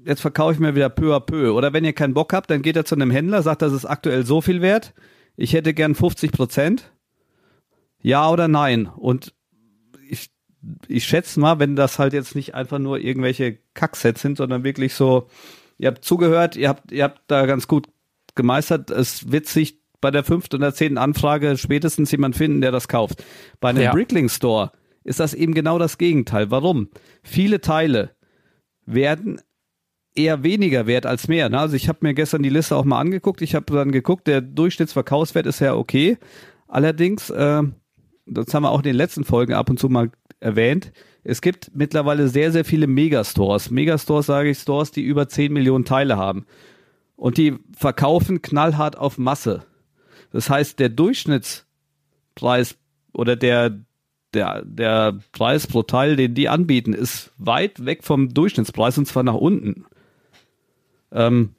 [0.04, 1.54] jetzt verkaufe ich mir wieder peu à peu.
[1.54, 3.86] Oder wenn ihr keinen Bock habt, dann geht ihr zu einem Händler, sagt, das ist
[3.86, 4.92] aktuell so viel wert,
[5.36, 6.92] ich hätte gern 50 Prozent.
[8.04, 8.86] Ja oder nein?
[8.86, 9.34] Und
[10.08, 10.30] ich,
[10.86, 14.92] ich schätze mal, wenn das halt jetzt nicht einfach nur irgendwelche Kacksets sind, sondern wirklich
[14.94, 15.28] so,
[15.78, 17.88] ihr habt zugehört, ihr habt, ihr habt da ganz gut
[18.34, 22.88] gemeistert, es wird sich bei der fünften oder zehnten Anfrage spätestens jemand finden, der das
[22.88, 23.24] kauft.
[23.58, 23.92] Bei einem Ja.
[23.92, 24.70] Bricklink Store
[25.02, 26.50] ist das eben genau das Gegenteil.
[26.50, 26.90] Warum?
[27.22, 28.10] Viele Teile
[28.84, 29.40] werden
[30.14, 31.48] eher weniger wert als mehr.
[31.48, 31.58] Ne?
[31.58, 33.40] Also ich habe mir gestern die Liste auch mal angeguckt.
[33.40, 36.18] Ich habe dann geguckt, der Durchschnittsverkaufswert ist ja okay.
[36.68, 37.62] Allerdings, äh,
[38.26, 40.10] das haben wir auch in den letzten Folgen ab und zu mal
[40.40, 40.92] erwähnt,
[41.24, 43.70] es gibt mittlerweile sehr, sehr viele Megastores.
[43.70, 46.44] Megastores sage ich Stores, die über 10 Millionen Teile haben.
[47.16, 49.64] Und die verkaufen knallhart auf Masse.
[50.32, 52.76] Das heißt, der Durchschnittspreis
[53.14, 53.78] oder der,
[54.34, 59.22] der, der Preis pro Teil, den die anbieten, ist weit weg vom Durchschnittspreis und zwar
[59.22, 59.86] nach unten.
[61.10, 61.54] Ähm,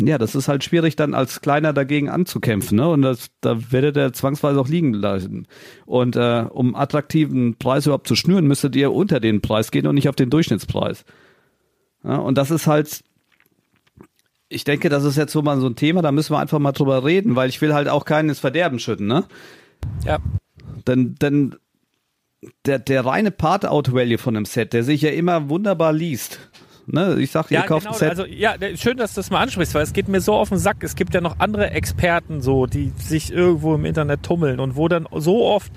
[0.00, 2.88] ja, das ist halt schwierig dann als Kleiner dagegen anzukämpfen, ne?
[2.88, 5.46] Und das, da werdet ihr zwangsweise auch liegen lassen.
[5.86, 9.94] Und äh, um attraktiven Preis überhaupt zu schnüren, müsstet ihr unter den Preis gehen und
[9.94, 11.04] nicht auf den Durchschnittspreis.
[12.02, 13.02] Ja, und das ist halt,
[14.48, 16.72] ich denke, das ist jetzt so mal so ein Thema, da müssen wir einfach mal
[16.72, 19.24] drüber reden, weil ich will halt auch keinen ins Verderben schütten, ne?
[20.04, 20.18] Ja.
[20.86, 21.56] Denn, denn
[22.66, 26.50] der, der reine Part-Out-Value von einem Set, der sich ja immer wunderbar liest,
[26.86, 27.16] Ne?
[27.18, 28.10] Ich sag, ihr Ja, kauft genau, ein Set.
[28.10, 30.58] also ja, schön, dass du das mal ansprichst, weil es geht mir so auf den
[30.58, 30.82] Sack.
[30.82, 34.88] Es gibt ja noch andere Experten so, die sich irgendwo im Internet tummeln und wo
[34.88, 35.72] dann so oft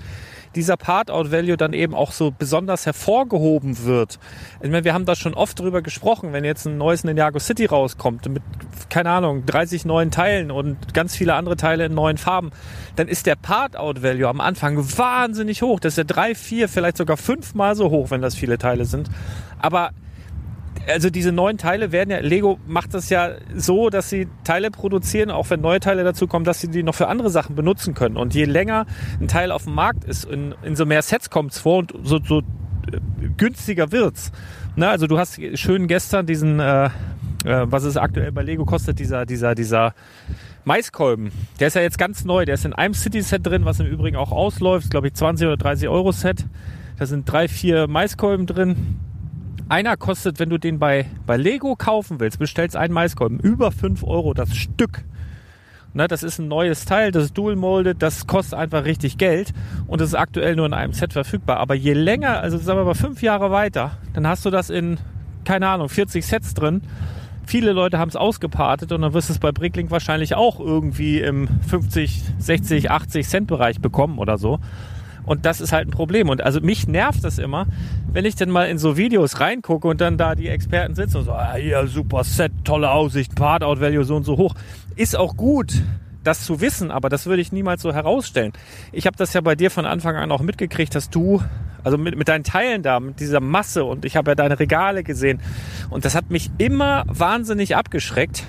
[0.54, 4.18] dieser Part-Out-Value dann eben auch so besonders hervorgehoben wird.
[4.62, 7.66] Ich meine, wir haben da schon oft drüber gesprochen, wenn jetzt ein neues Ninjago City
[7.66, 8.42] rauskommt mit,
[8.88, 12.50] keine Ahnung, 30 neuen Teilen und ganz viele andere Teile in neuen Farben,
[12.96, 15.80] dann ist der Part-Out-Value am Anfang wahnsinnig hoch.
[15.80, 19.10] Das ist ja drei, vier, vielleicht sogar fünfmal so hoch, wenn das viele Teile sind.
[19.60, 19.90] Aber
[20.86, 25.30] also diese neuen Teile werden ja, Lego macht das ja so, dass sie Teile produzieren,
[25.30, 28.16] auch wenn neue Teile dazu kommen, dass sie die noch für andere Sachen benutzen können.
[28.16, 28.86] Und je länger
[29.20, 31.94] ein Teil auf dem Markt ist, in, in so mehr Sets kommt es vor und
[32.04, 32.42] so, so äh,
[33.36, 34.32] günstiger wird's.
[34.76, 36.90] Na, also du hast schön gestern diesen, äh, äh,
[37.44, 39.94] was es aktuell bei Lego kostet, dieser, dieser, dieser
[40.64, 41.32] Maiskolben.
[41.60, 42.44] Der ist ja jetzt ganz neu.
[42.44, 44.90] Der ist in einem City-Set drin, was im Übrigen auch ausläuft.
[44.90, 46.44] Glaube ich 20 oder 30 Euro Set.
[46.98, 48.98] Da sind drei, vier Maiskolben drin.
[49.68, 54.02] Einer kostet, wenn du den bei, bei Lego kaufen willst, bestellst einen Maiskolben, über 5
[54.02, 55.04] Euro das Stück.
[55.92, 59.52] Ne, das ist ein neues Teil, das ist dual molded, das kostet einfach richtig Geld
[59.86, 61.58] und das ist aktuell nur in einem Set verfügbar.
[61.58, 64.98] Aber je länger, also sagen wir mal fünf Jahre weiter, dann hast du das in,
[65.44, 66.82] keine Ahnung, 40 Sets drin.
[67.46, 71.20] Viele Leute haben es ausgepartet und dann wirst du es bei Bricklink wahrscheinlich auch irgendwie
[71.20, 74.60] im 50, 60, 80 Cent Bereich bekommen oder so.
[75.28, 76.30] Und das ist halt ein Problem.
[76.30, 77.66] Und also mich nervt das immer,
[78.10, 81.24] wenn ich dann mal in so Videos reingucke und dann da die Experten sitzen und
[81.24, 84.54] so, ah, hier, super Set, tolle Aussicht, Part-Out-Value so und so hoch.
[84.96, 85.74] Ist auch gut,
[86.24, 88.52] das zu wissen, aber das würde ich niemals so herausstellen.
[88.90, 91.42] Ich habe das ja bei dir von Anfang an auch mitgekriegt, dass du,
[91.84, 95.04] also mit, mit deinen Teilen da, mit dieser Masse und ich habe ja deine Regale
[95.04, 95.40] gesehen
[95.90, 98.44] und das hat mich immer wahnsinnig abgeschreckt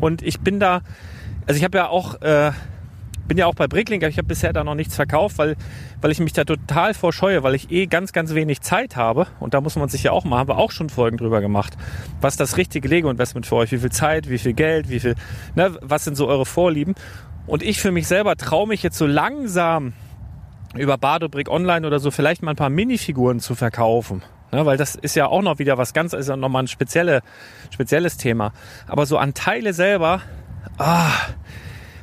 [0.00, 0.80] und ich bin da,
[1.46, 2.20] also ich habe ja auch...
[2.22, 2.50] Äh,
[3.26, 5.56] bin ja auch bei Bricklink, aber ich habe bisher da noch nichts verkauft, weil,
[6.00, 9.26] weil ich mich da total vorscheue, weil ich eh ganz, ganz wenig Zeit habe.
[9.40, 11.74] Und da muss man sich ja auch mal, haben wir auch schon Folgen drüber gemacht.
[12.20, 13.72] Was ist das richtige Lego-Investment für euch?
[13.72, 15.14] Wie viel Zeit, wie viel Geld, wie viel,
[15.54, 16.94] ne, was sind so eure Vorlieben?
[17.46, 19.92] Und ich für mich selber traue mich jetzt so langsam
[20.76, 24.22] über Badobrick Online oder so vielleicht mal ein paar Minifiguren zu verkaufen.
[24.52, 27.22] Ne, weil das ist ja auch noch wieder was ganz, ist ja nochmal ein spezielle,
[27.70, 28.52] spezielles Thema.
[28.86, 30.20] Aber so an Teile selber,
[30.78, 31.10] ah,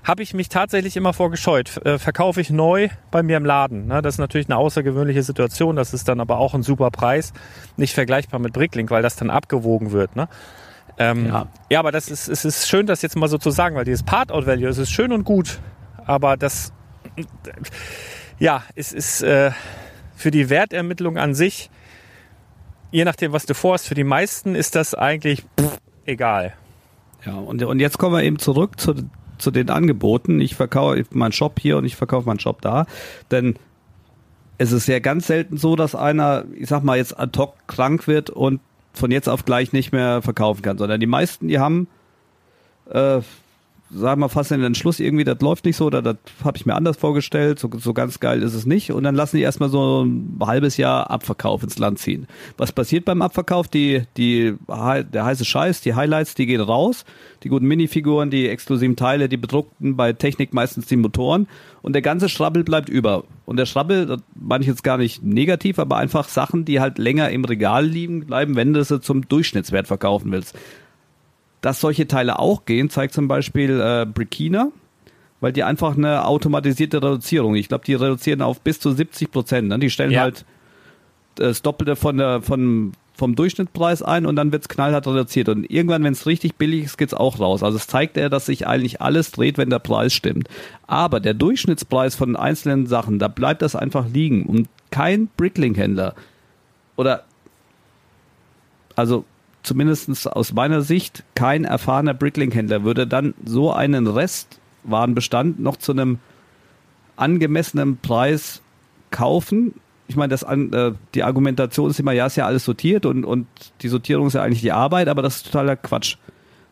[0.03, 1.77] habe ich mich tatsächlich immer vorgescheut.
[1.85, 3.87] Äh, verkaufe ich neu bei mir im Laden.
[3.87, 4.01] Ne?
[4.01, 5.75] Das ist natürlich eine außergewöhnliche Situation.
[5.75, 7.33] Das ist dann aber auch ein super Preis.
[7.77, 10.15] Nicht vergleichbar mit Bricklink, weil das dann abgewogen wird.
[10.15, 10.27] Ne?
[10.97, 11.47] Ähm, ja.
[11.69, 14.03] ja, aber das ist, es ist schön, das jetzt mal so zu sagen, weil dieses
[14.03, 15.59] Part-Out-Value, es ist schön und gut,
[16.05, 16.73] aber das,
[18.39, 19.51] ja, es ist äh,
[20.15, 21.69] für die Wertermittlung an sich,
[22.91, 26.53] je nachdem, was du vorhast, für die meisten ist das eigentlich pff, egal.
[27.25, 28.95] Ja, und, und jetzt kommen wir eben zurück zu
[29.41, 30.39] zu den Angeboten.
[30.39, 32.85] Ich verkaufe meinen Shop hier und ich verkaufe meinen Shop da.
[33.29, 33.55] Denn
[34.57, 38.07] es ist ja ganz selten so, dass einer, ich sag mal, jetzt ad hoc krank
[38.07, 38.61] wird und
[38.93, 41.87] von jetzt auf gleich nicht mehr verkaufen kann, sondern die meisten, die haben
[42.89, 43.21] äh,
[43.93, 46.75] sagen wir fast den Entschluss irgendwie, das läuft nicht so oder das habe ich mir
[46.75, 50.03] anders vorgestellt, so, so ganz geil ist es nicht und dann lassen die erstmal so
[50.03, 52.27] ein halbes Jahr Abverkauf ins Land ziehen.
[52.57, 53.67] Was passiert beim Abverkauf?
[53.67, 57.05] Die, die, der heiße Scheiß, die Highlights, die gehen raus,
[57.43, 61.47] die guten Minifiguren, die exklusiven Teile, die bedruckten, bei Technik meistens die Motoren
[61.81, 63.23] und der ganze Schrabbel bleibt über.
[63.45, 66.97] Und der Schrabbel, das meine ich jetzt gar nicht negativ, aber einfach Sachen, die halt
[66.97, 70.55] länger im Regal liegen bleiben, wenn du sie zum Durchschnittswert verkaufen willst.
[71.61, 74.71] Dass solche Teile auch gehen, zeigt zum Beispiel äh, Brikina,
[75.39, 79.67] weil die einfach eine automatisierte Reduzierung, ich glaube, die reduzieren auf bis zu 70 Prozent.
[79.67, 79.79] Ne?
[79.79, 80.21] Die stellen ja.
[80.21, 80.45] halt
[81.35, 85.49] das Doppelte von der, von, vom Durchschnittspreis ein und dann wird's knallhart reduziert.
[85.49, 87.63] Und irgendwann, wenn es richtig billig ist, geht's auch raus.
[87.63, 90.47] Also es zeigt er, dass sich eigentlich alles dreht, wenn der Preis stimmt.
[90.87, 94.45] Aber der Durchschnittspreis von einzelnen Sachen, da bleibt das einfach liegen.
[94.45, 96.15] Und kein Bricklink-Händler
[96.95, 97.23] oder
[98.95, 99.25] also
[99.63, 106.19] zumindest aus meiner Sicht kein erfahrener Bricklink-Händler würde dann so einen Restwarenbestand noch zu einem
[107.15, 108.61] angemessenen Preis
[109.11, 109.75] kaufen.
[110.07, 113.47] Ich meine, das äh, die Argumentation ist immer, ja, ist ja alles sortiert und, und
[113.81, 116.17] die Sortierung ist ja eigentlich die Arbeit, aber das ist totaler Quatsch.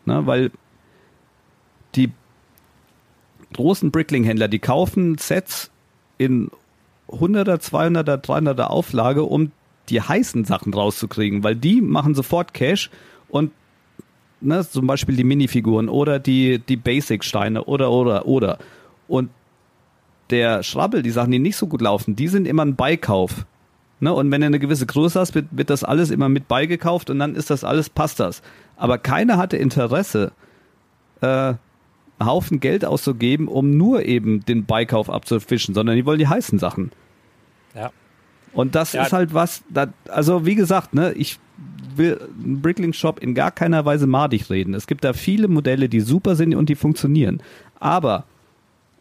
[0.05, 0.25] Ne?
[0.25, 0.51] Weil
[1.95, 2.11] die
[3.53, 5.71] großen Brickling-Händler, die kaufen Sets
[6.17, 6.51] in
[7.07, 9.51] 100er, 200er, 300er Auflage, um
[9.89, 12.89] die heißen Sachen rauszukriegen, weil die machen sofort Cash
[13.27, 13.51] und
[14.41, 18.59] ne, zum Beispiel die Minifiguren oder die, die Basic-Steine oder, oder, oder.
[19.07, 19.29] Und
[20.29, 23.45] der Schrabbel, die Sachen, die nicht so gut laufen, die sind immer ein Beikauf.
[23.99, 24.13] Ne?
[24.13, 27.19] Und wenn du eine gewisse Größe hast, wird, wird das alles immer mit beigekauft und
[27.19, 28.41] dann ist das alles, passt das.
[28.77, 30.31] Aber keiner hatte Interesse,
[31.21, 31.57] äh, einen
[32.29, 36.91] Haufen Geld auszugeben, um nur eben den Beikauf abzufischen, sondern die wollen die heißen Sachen.
[37.73, 37.91] Ja.
[38.53, 39.03] Und das Ja.
[39.03, 41.39] ist halt was, da, also wie gesagt, ne, ich
[41.95, 44.73] will einen Bricklink Shop in gar keiner Weise madig reden.
[44.73, 47.41] Es gibt da viele Modelle, die super sind und die funktionieren.
[47.79, 48.23] Aber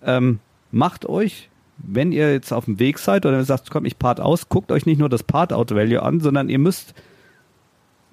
[0.04, 0.40] ähm,
[0.72, 4.48] macht euch, wenn ihr jetzt auf dem Weg seid oder sagt, komm, ich part aus,
[4.48, 6.94] guckt euch nicht nur das Part-Out-Value an, sondern ihr müsst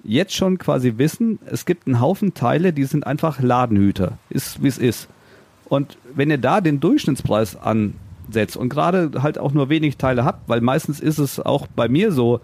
[0.04, 4.18] jetzt schon quasi wissen, es gibt einen Haufen Teile, die sind einfach Ladenhüter.
[4.30, 5.08] Ist wie es ist.
[5.64, 7.56] Und wenn ihr da den Durchschnittspreis
[8.26, 11.88] ansetzt und gerade halt auch nur wenig Teile habt, weil meistens ist es auch bei
[11.88, 12.40] mir so,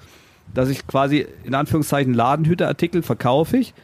[0.55, 3.75] dass ich quasi in Anführungszeichen Ladenhüterartikel verkaufe ich,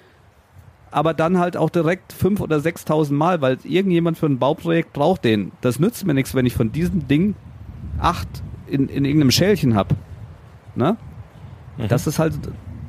[0.90, 5.24] aber dann halt auch direkt fünf oder 6.000 Mal, weil irgendjemand für ein Bauprojekt braucht
[5.24, 5.52] den.
[5.60, 7.34] Das nützt mir nichts, wenn ich von diesem Ding
[7.98, 8.28] acht
[8.66, 9.94] in, in irgendeinem Schälchen hab.
[10.74, 10.96] Ne?
[11.88, 12.34] Das ist halt,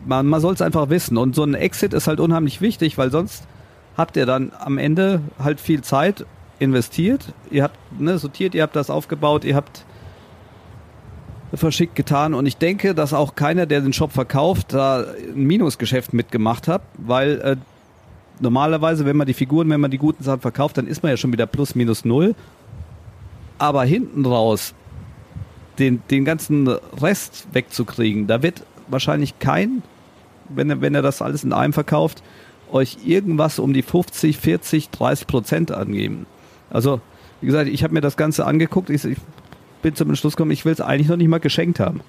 [0.06, 1.17] man, man soll es einfach wissen.
[1.17, 3.48] Und so ein Exit ist halt unheimlich wichtig, weil sonst
[3.98, 6.26] habt ihr dann am Ende halt viel Zeit
[6.60, 7.34] investiert.
[7.50, 9.86] Ihr habt ne, sortiert, ihr habt das aufgebaut, ihr habt
[11.54, 12.34] verschickt getan.
[12.34, 16.82] Und ich denke, dass auch keiner, der den Shop verkauft, da ein Minusgeschäft mitgemacht hat,
[16.98, 17.56] weil äh,
[18.39, 21.17] normalerweise, wenn man die Figuren, wenn man die guten Sachen verkauft, dann ist man ja
[21.17, 22.36] schon wieder plus minus null.
[23.58, 24.74] Aber hinten raus
[25.80, 29.82] den, den ganzen Rest wegzukriegen, da wird wahrscheinlich kein,
[30.50, 32.24] wenn er, wenn er das alles in einem verkauft,
[32.72, 36.26] euch irgendwas um die 50, 40, 30 Prozent angeben.
[36.70, 37.02] Also,
[37.42, 39.18] wie gesagt, ich habe mir das Ganze angeguckt, ich, ich
[39.82, 42.02] bin zum Entschluss gekommen, ich will es eigentlich noch nicht mal geschenkt haben.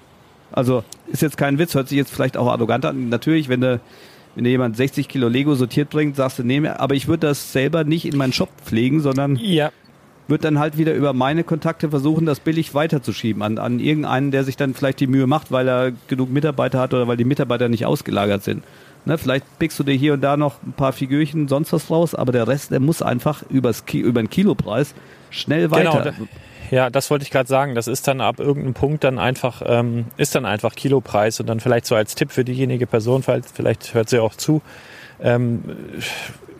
[0.51, 3.09] Also, ist jetzt kein Witz, hört sich jetzt vielleicht auch arrogant an.
[3.09, 3.79] Natürlich, wenn du,
[4.35, 7.53] wenn dir jemand 60 Kilo Lego sortiert bringt, sagst du, nee, aber ich würde das
[7.53, 9.71] selber nicht in meinen Shop pflegen, sondern Ja.
[10.27, 14.43] wird dann halt wieder über meine Kontakte versuchen, das billig weiterzuschieben an, an irgendeinen, der
[14.43, 17.69] sich dann vielleicht die Mühe macht, weil er genug Mitarbeiter hat oder weil die Mitarbeiter
[17.69, 18.63] nicht ausgelagert sind.
[19.05, 22.13] Ne, vielleicht pickst du dir hier und da noch ein paar Figürchen, sonst was raus,
[22.13, 24.93] aber der Rest, der muss einfach übers Ki über den Kilopreis
[25.31, 26.13] schnell weiter.
[26.13, 26.27] Genau,
[26.69, 27.73] Ja, das wollte ich gerade sagen.
[27.73, 31.59] Das ist dann ab irgendeinem Punkt dann einfach, ähm, ist dann einfach Kilopreis und dann
[31.59, 34.61] vielleicht so als Tipp für diejenige Person, vielleicht, vielleicht hört sie auch zu.
[35.19, 35.63] Ähm,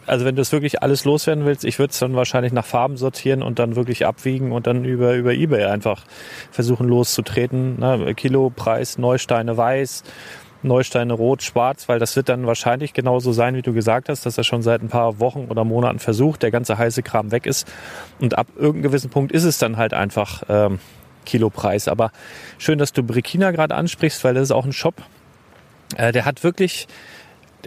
[0.07, 2.97] also wenn du es wirklich alles loswerden willst, ich würde es dann wahrscheinlich nach Farben
[2.97, 6.03] sortieren und dann wirklich abwiegen und dann über, über Ebay einfach
[6.51, 7.79] versuchen loszutreten.
[7.79, 8.13] Ne?
[8.15, 10.03] Kilopreis, Neusteine weiß,
[10.63, 14.37] Neusteine rot, schwarz, weil das wird dann wahrscheinlich genauso sein, wie du gesagt hast, dass
[14.37, 17.67] er schon seit ein paar Wochen oder Monaten versucht, der ganze heiße Kram weg ist.
[18.19, 20.79] Und ab irgendeinem gewissen Punkt ist es dann halt einfach ähm,
[21.25, 21.87] Kilopreis.
[21.87, 22.11] Aber
[22.57, 24.95] schön, dass du Brikina gerade ansprichst, weil das ist auch ein Shop,
[25.97, 26.87] äh, der hat wirklich,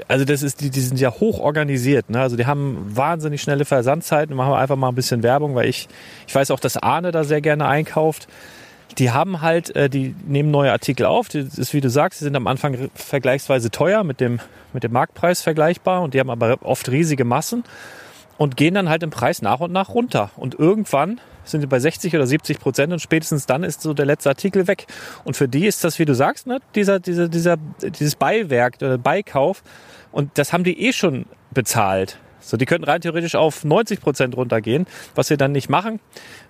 [0.08, 2.10] also das ist, die, die sind ja hoch organisiert.
[2.10, 2.20] Ne?
[2.20, 4.34] Also die haben wahnsinnig schnelle Versandzeiten.
[4.36, 5.88] Machen wir einfach mal ein bisschen Werbung, weil ich,
[6.26, 8.28] ich weiß auch, dass Arne da sehr gerne einkauft.
[8.98, 11.28] Die haben halt, äh, die nehmen neue Artikel auf.
[11.28, 14.40] Das ist, wie du sagst, die sind am Anfang vergleichsweise teuer mit dem,
[14.72, 17.64] mit dem Marktpreis vergleichbar und die haben aber oft riesige Massen
[18.36, 20.30] und gehen dann halt im Preis nach und nach runter.
[20.36, 24.06] Und irgendwann sind sie bei 60 oder 70 Prozent und spätestens dann ist so der
[24.06, 24.86] letzte Artikel weg.
[25.24, 28.98] Und für die ist das, wie du sagst, ne, dieser, dieser, dieser, dieses Beiwerk oder
[28.98, 29.62] Beikauf.
[30.10, 32.18] Und das haben die eh schon bezahlt.
[32.44, 36.00] So, die könnten rein theoretisch auf 90 Prozent runtergehen, was wir dann nicht machen,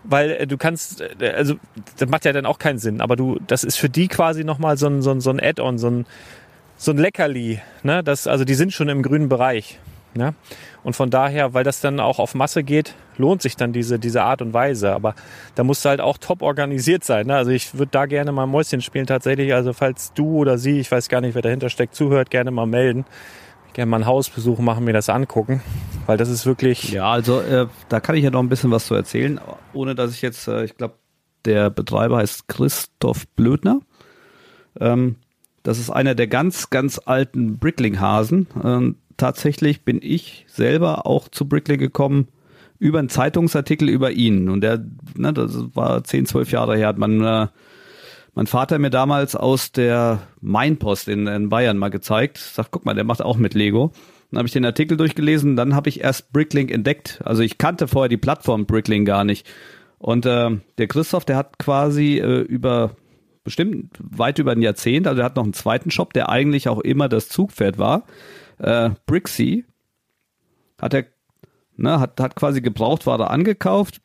[0.03, 1.55] weil äh, du kannst, äh, also
[1.97, 3.01] das macht ja dann auch keinen Sinn.
[3.01, 5.79] Aber du, das ist für die quasi nochmal so ein, so ein, so ein Add-on,
[5.79, 6.07] so ein,
[6.77, 7.61] so ein Leckerli.
[7.83, 8.03] Ne?
[8.03, 9.79] Das, also die sind schon im grünen Bereich.
[10.17, 10.35] Ne?
[10.85, 14.23] Und von daher, weil das dann auch auf Masse geht, lohnt sich dann diese, diese
[14.23, 14.93] Art und Weise.
[14.93, 15.15] Aber
[15.55, 17.27] da musst du halt auch top organisiert sein.
[17.27, 17.37] Ne?
[17.37, 19.55] Also ich würde da gerne mal Mäuschen spielen tatsächlich.
[19.55, 22.67] Also falls du oder sie, ich weiß gar nicht, wer dahinter steckt, zuhört, gerne mal
[22.67, 23.05] melden.
[23.75, 25.63] Gerne mal einen Hausbesuch machen, mir das angucken.
[26.07, 26.93] Weil das ist wirklich...
[26.93, 29.41] Ja, also äh, da kann ich ja noch ein bisschen was zu erzählen,
[29.73, 30.95] ohne dass ich jetzt, äh, ich glaube,
[31.45, 33.81] der Betreiber heißt Christoph Blödner.
[34.81, 35.17] Ähm,
[35.63, 38.47] das ist einer der ganz, ganz alten Brickling-Hasen.
[38.63, 42.29] Ähm, tatsächlich bin ich selber auch zu Brickling gekommen
[42.79, 44.49] über einen Zeitungsartikel über ihn.
[44.49, 44.85] Und der,
[45.17, 47.47] ne, das war 10, 12 Jahre her, hat man äh,
[48.35, 52.39] mein Vater mir damals aus der Mainpost in, in Bayern mal gezeigt.
[52.39, 53.93] Sagt, guck mal, der macht auch mit Lego.
[54.31, 57.21] Dann habe ich den Artikel durchgelesen, dann habe ich erst Bricklink entdeckt.
[57.25, 59.47] Also ich kannte vorher die Plattform Bricklink gar nicht.
[59.99, 62.97] Und äh, der Christoph, der hat quasi äh, über
[63.45, 66.81] bestimmt weit über ein Jahrzehnt, also er hat noch einen zweiten Shop, der eigentlich auch
[66.81, 68.05] immer das Zugpferd war.
[68.59, 69.67] Äh, Brixie
[70.81, 71.05] hat er,
[71.77, 74.01] ne, hat, hat quasi Gebrauchtware angekauft,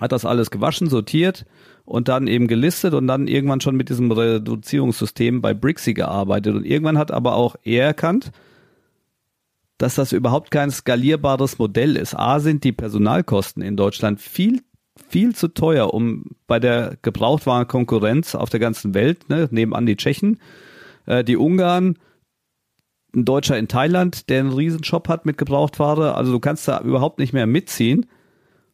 [0.00, 1.44] hat das alles gewaschen, sortiert
[1.84, 6.54] und dann eben gelistet und dann irgendwann schon mit diesem Reduzierungssystem bei Brixie gearbeitet.
[6.54, 8.32] Und irgendwann hat aber auch er erkannt,
[9.78, 12.14] dass das überhaupt kein skalierbares Modell ist.
[12.14, 14.62] A sind die Personalkosten in Deutschland viel,
[15.08, 20.38] viel zu teuer, um bei der Gebrauchtwarenkonkurrenz auf der ganzen Welt, ne, nebenan die Tschechen,
[21.06, 21.98] äh, die Ungarn,
[23.14, 27.18] ein Deutscher in Thailand, der einen Riesenshop hat mit Gebrauchtware, also du kannst da überhaupt
[27.18, 28.06] nicht mehr mitziehen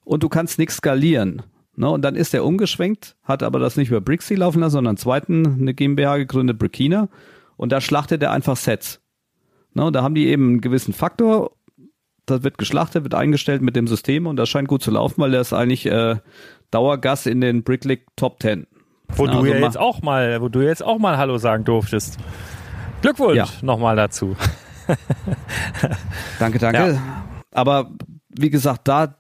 [0.09, 1.43] und du kannst nichts skalieren.
[1.77, 4.97] Ne, und dann ist er umgeschwenkt, hat aber das nicht über Brixie laufen lassen, sondern
[4.97, 7.09] zweiten eine GmbH gegründet, Burkina.
[7.57, 9.01] Und da schlachtet er einfach Sets.
[9.75, 11.53] Ne, und da haben die eben einen gewissen Faktor.
[12.27, 15.31] Das wird geschlachtet, wird eingestellt mit dem System und das scheint gut zu laufen, weil
[15.31, 16.17] der ist eigentlich äh,
[16.73, 18.67] Dauergast in den Bricklick Top 10.
[19.15, 21.65] Wo Ja, du also ja jetzt auch mal, wo du jetzt auch mal Hallo sagen
[21.65, 22.19] durftest.
[23.03, 23.47] Glückwunsch Ja.
[23.63, 24.37] nochmal dazu.
[26.39, 27.01] Danke, danke.
[27.53, 27.91] Aber
[28.31, 29.18] wie gesagt, da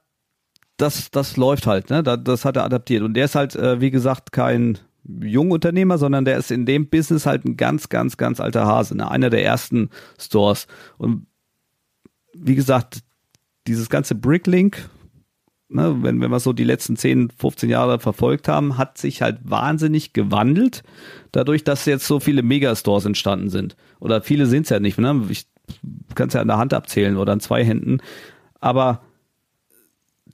[0.78, 2.02] das das läuft halt, ne?
[2.02, 6.24] Da, das hat er adaptiert und der ist halt äh, wie gesagt kein Jungunternehmer, sondern
[6.24, 9.10] der ist in dem Business halt ein ganz ganz ganz alter Hase, ne?
[9.10, 10.66] einer der ersten Stores
[10.96, 11.26] und
[12.34, 13.00] wie gesagt,
[13.66, 14.88] dieses ganze Bricklink
[15.70, 19.38] Ne, wenn, wenn wir so die letzten 10, 15 Jahre verfolgt haben, hat sich halt
[19.42, 20.82] wahnsinnig gewandelt,
[21.30, 23.76] dadurch, dass jetzt so viele Megastores entstanden sind.
[24.00, 25.22] Oder viele sind es ja nicht, ne?
[25.28, 25.46] Ich
[26.14, 27.98] kann es ja an der Hand abzählen oder an zwei Händen.
[28.60, 29.02] Aber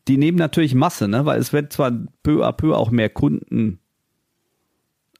[0.09, 1.25] die nehmen natürlich Masse, ne?
[1.27, 1.93] Weil es wird zwar
[2.23, 3.81] peu à peu auch mehr Kunden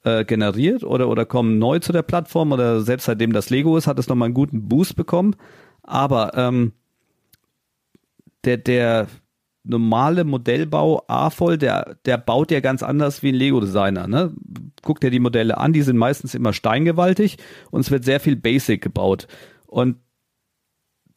[0.03, 3.87] äh, generiert oder, oder kommen neu zu der Plattform oder selbst seitdem das Lego ist,
[3.87, 5.35] hat es nochmal einen guten Boost bekommen.
[5.81, 6.73] Aber ähm,
[8.43, 9.07] der, der
[9.63, 14.07] normale Modellbau A-Voll, der, der baut ja ganz anders wie ein Lego-Designer.
[14.07, 14.33] Ne?
[14.83, 17.37] Guck dir die Modelle an, die sind meistens immer steingewaltig
[17.71, 19.27] und es wird sehr viel Basic gebaut.
[19.65, 19.97] Und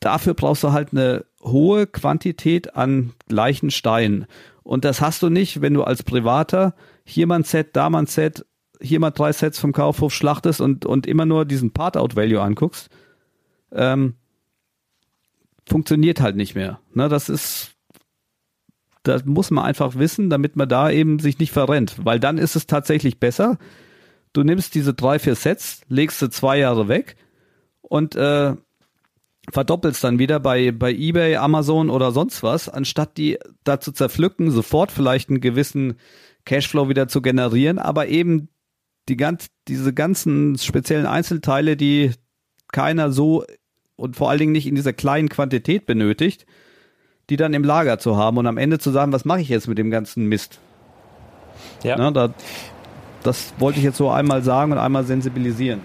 [0.00, 4.26] dafür brauchst du halt eine hohe Quantität an gleichen Steinen.
[4.62, 6.74] Und das hast du nicht, wenn du als Privater
[7.04, 8.44] hier mal ein Set, da mal ein Set,
[8.80, 12.90] hier mal drei Sets vom Kaufhof schlachtest und, und immer nur diesen Part-Out-Value anguckst.
[13.72, 14.14] Ähm,
[15.66, 16.80] funktioniert halt nicht mehr.
[16.94, 17.72] Ne, das ist,
[19.02, 21.96] das muss man einfach wissen, damit man da eben sich nicht verrennt.
[22.04, 23.58] Weil dann ist es tatsächlich besser.
[24.32, 27.16] Du nimmst diese drei, vier Sets, legst sie zwei Jahre weg
[27.80, 28.54] und äh,
[29.50, 34.50] verdoppelst dann wieder bei, bei eBay, Amazon oder sonst was, anstatt die da zu zerpflücken,
[34.50, 35.94] sofort vielleicht einen gewissen
[36.44, 38.48] Cashflow wieder zu generieren, aber eben
[39.08, 42.12] die ganz, diese ganzen speziellen Einzelteile, die
[42.72, 43.44] keiner so
[43.96, 46.46] und vor allen Dingen nicht in dieser kleinen Quantität benötigt,
[47.30, 49.68] die dann im Lager zu haben und am Ende zu sagen, was mache ich jetzt
[49.68, 50.60] mit dem ganzen Mist?
[51.82, 51.96] Ja.
[51.96, 52.32] Ne, da,
[53.22, 55.80] das wollte ich jetzt so einmal sagen und einmal sensibilisieren.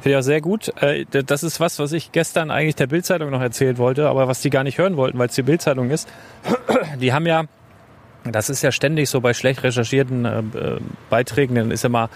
[0.00, 0.72] Finde ich auch sehr gut.
[0.82, 4.40] Äh, Das ist was, was ich gestern eigentlich der Bildzeitung noch erzählen wollte, aber was
[4.40, 6.08] die gar nicht hören wollten, weil es die Bildzeitung ist.
[7.00, 7.44] Die haben ja,
[8.24, 10.80] das ist ja ständig so bei schlecht recherchierten äh, äh,
[11.10, 12.08] Beiträgen, dann ist immer,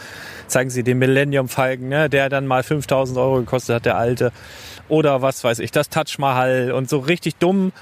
[0.47, 4.33] zeigen sie den Millennium Falken, ne, der dann mal 5000 Euro gekostet hat, der alte.
[4.89, 7.73] Oder was weiß ich, das Taj Mahal und so richtig dumm.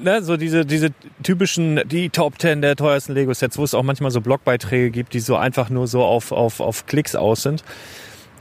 [0.00, 0.90] Ne, so diese, diese
[1.24, 5.18] typischen, die Top 10 der teuersten Lego-Sets, wo es auch manchmal so Blogbeiträge gibt, die
[5.18, 7.64] so einfach nur so auf, auf, auf Klicks aus sind.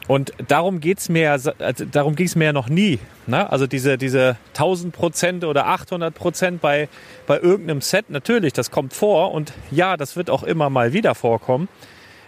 [0.07, 1.51] Und darum geht's mir, also
[1.91, 2.99] darum ging's mir ja noch nie.
[3.25, 3.49] Ne?
[3.51, 6.89] Also diese, diese 1000 Prozent oder 800 Prozent bei,
[7.25, 9.31] bei irgendeinem Set, natürlich, das kommt vor.
[9.31, 11.67] Und ja, das wird auch immer mal wieder vorkommen.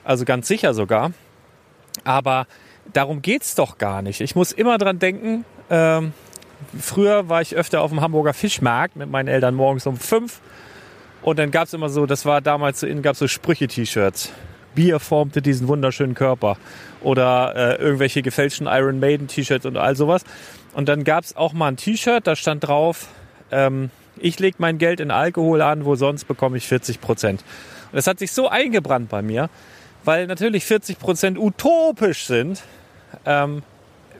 [0.04, 1.12] Also ganz sicher sogar.
[2.04, 2.48] Aber
[2.94, 4.22] darum geht's doch gar nicht.
[4.22, 6.14] Ich muss immer dran denken, ähm,
[6.80, 10.40] früher war ich öfter auf dem Hamburger Fischmarkt mit meinen Eltern morgens um fünf.
[11.22, 14.32] Und dann gab's immer so, das war damals so, innen gab's so Sprüche-T-Shirts.
[14.78, 16.56] Bier formte diesen wunderschönen Körper.
[17.02, 20.24] Oder äh, irgendwelche gefälschten Iron Maiden T-Shirts und all sowas.
[20.74, 23.08] Und dann gab's auch mal ein T-Shirt, da stand drauf,
[23.52, 27.44] ähm, ich lege mein Geld in Alkohol an, wo sonst bekomme ich 40 Prozent.
[27.92, 29.50] Und das hat sich so eingebrannt bei mir,
[30.04, 32.62] weil natürlich 40 Prozent utopisch sind.
[33.26, 33.64] Ähm,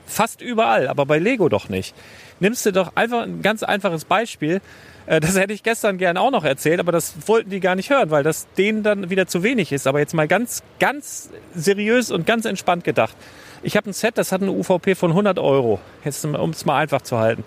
[0.06, 1.94] fast überall, aber bei Lego doch nicht.
[2.40, 4.60] Nimmst du doch einfach ein ganz einfaches Beispiel.
[5.08, 7.90] Äh, Das hätte ich gestern gerne auch noch erzählt, aber das wollten die gar nicht
[7.90, 9.86] hören, weil das denen dann wieder zu wenig ist.
[9.86, 13.16] Aber jetzt mal ganz, ganz seriös und ganz entspannt gedacht.
[13.62, 15.80] Ich habe ein Set, das hat eine UVP von 100 Euro.
[16.04, 17.44] Jetzt, um es mal einfach zu halten.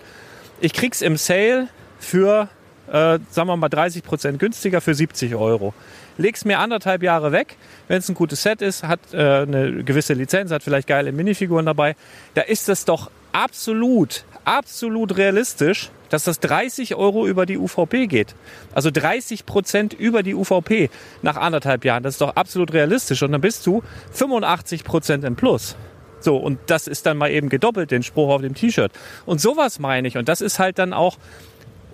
[0.60, 2.48] Ich krieg's im Sale für
[2.88, 5.72] äh, sagen wir mal 30 Prozent günstiger für 70 Euro.
[6.18, 7.56] Leg's mir anderthalb Jahre weg,
[7.88, 11.64] wenn es ein gutes Set ist, hat äh, eine gewisse Lizenz, hat vielleicht geile Minifiguren
[11.64, 11.96] dabei,
[12.34, 18.34] da ist es doch absolut, absolut realistisch, dass das 30 Euro über die UVP geht.
[18.74, 20.90] Also 30 Prozent über die UVP
[21.22, 22.02] nach anderthalb Jahren.
[22.02, 23.22] Das ist doch absolut realistisch.
[23.22, 23.82] Und dann bist du
[24.12, 25.74] 85 Prozent im Plus.
[26.20, 28.92] So, und das ist dann mal eben gedoppelt, den Spruch auf dem T-Shirt.
[29.24, 30.18] Und sowas meine ich.
[30.18, 31.16] Und das ist halt dann auch,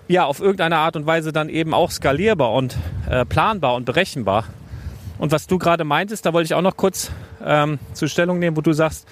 [0.09, 2.75] ja, auf irgendeine Art und Weise dann eben auch skalierbar und
[3.09, 4.45] äh, planbar und berechenbar.
[5.17, 7.09] Und was du gerade meintest, da wollte ich auch noch kurz
[7.43, 9.07] ähm, zur Stellung nehmen, wo du sagst,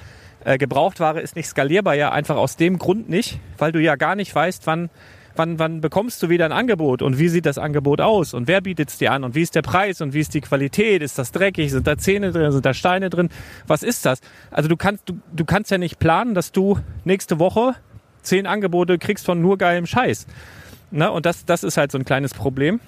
[0.48, 4.16] äh, Gebrauchtware ist nicht skalierbar, ja einfach aus dem Grund nicht, weil du ja gar
[4.16, 4.90] nicht weißt, wann,
[5.36, 8.62] wann, wann bekommst du wieder ein Angebot und wie sieht das Angebot aus und wer
[8.62, 11.20] bietet es dir an und wie ist der Preis und wie ist die Qualität, ist
[11.20, 13.28] das dreckig, sind da Zähne drin, sind da Steine drin,
[13.68, 14.22] was ist das?
[14.50, 17.76] Also du kannst, du, du kannst ja nicht planen, dass du nächste Woche
[18.22, 20.28] zehn Angebote kriegst von nur geilem Scheiß.
[20.92, 21.12] Ne?
[21.12, 22.80] Und das, das ist halt so ein kleines Problem.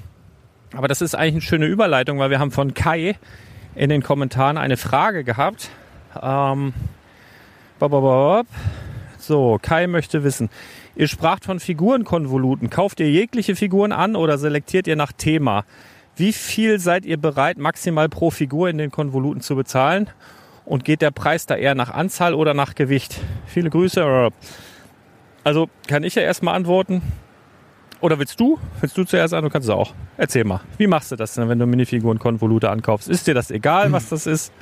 [0.74, 3.18] Aber das ist eigentlich eine schöne Überleitung, weil wir haben von Kai
[3.76, 5.70] in den Kommentaren eine Frage gehabt.
[6.22, 6.74] Ähm,
[9.18, 10.50] so, Kai möchte wissen,
[10.96, 12.70] ihr spracht von Figurenkonvoluten.
[12.70, 15.66] Kauft ihr jegliche Figuren an oder selektiert ihr nach Thema?
[16.16, 20.10] Wie viel seid ihr bereit, maximal pro Figur in den Konvoluten zu bezahlen?
[20.66, 23.20] Und geht der Preis da eher nach Anzahl oder nach Gewicht?
[23.46, 24.30] Viele Grüße.
[25.44, 27.02] Also kann ich ja erstmal antworten.
[28.02, 28.60] Oder willst du?
[28.80, 29.44] Willst du zuerst an?
[29.44, 29.94] Du kannst es auch.
[30.18, 30.62] Erzähl mal.
[30.78, 33.10] Wie machst du das denn, wenn du Minifiguren-Konvolute ankaufst?
[33.10, 34.54] Ist dir das egal, was das ist?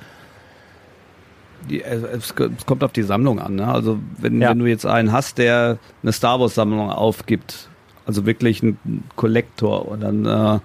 [1.69, 3.55] Die, es, es kommt auf die Sammlung an.
[3.55, 3.67] Ne?
[3.67, 4.49] Also wenn, Ja.
[4.51, 7.69] wenn du jetzt einen hast, der eine Star Wars Sammlung aufgibt,
[8.05, 8.77] also wirklich ein
[9.15, 10.59] Kollektor, und dann äh,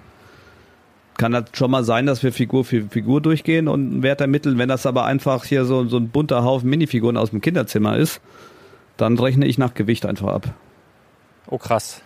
[1.17, 4.57] kann das schon mal sein, dass wir Figur für Figur durchgehen und einen Wert ermitteln.
[4.57, 8.21] Wenn das aber einfach hier so, so ein bunter Haufen Minifiguren aus dem Kinderzimmer ist,
[8.97, 10.53] dann rechne ich nach Gewicht einfach ab.
[11.47, 12.01] Oh krass.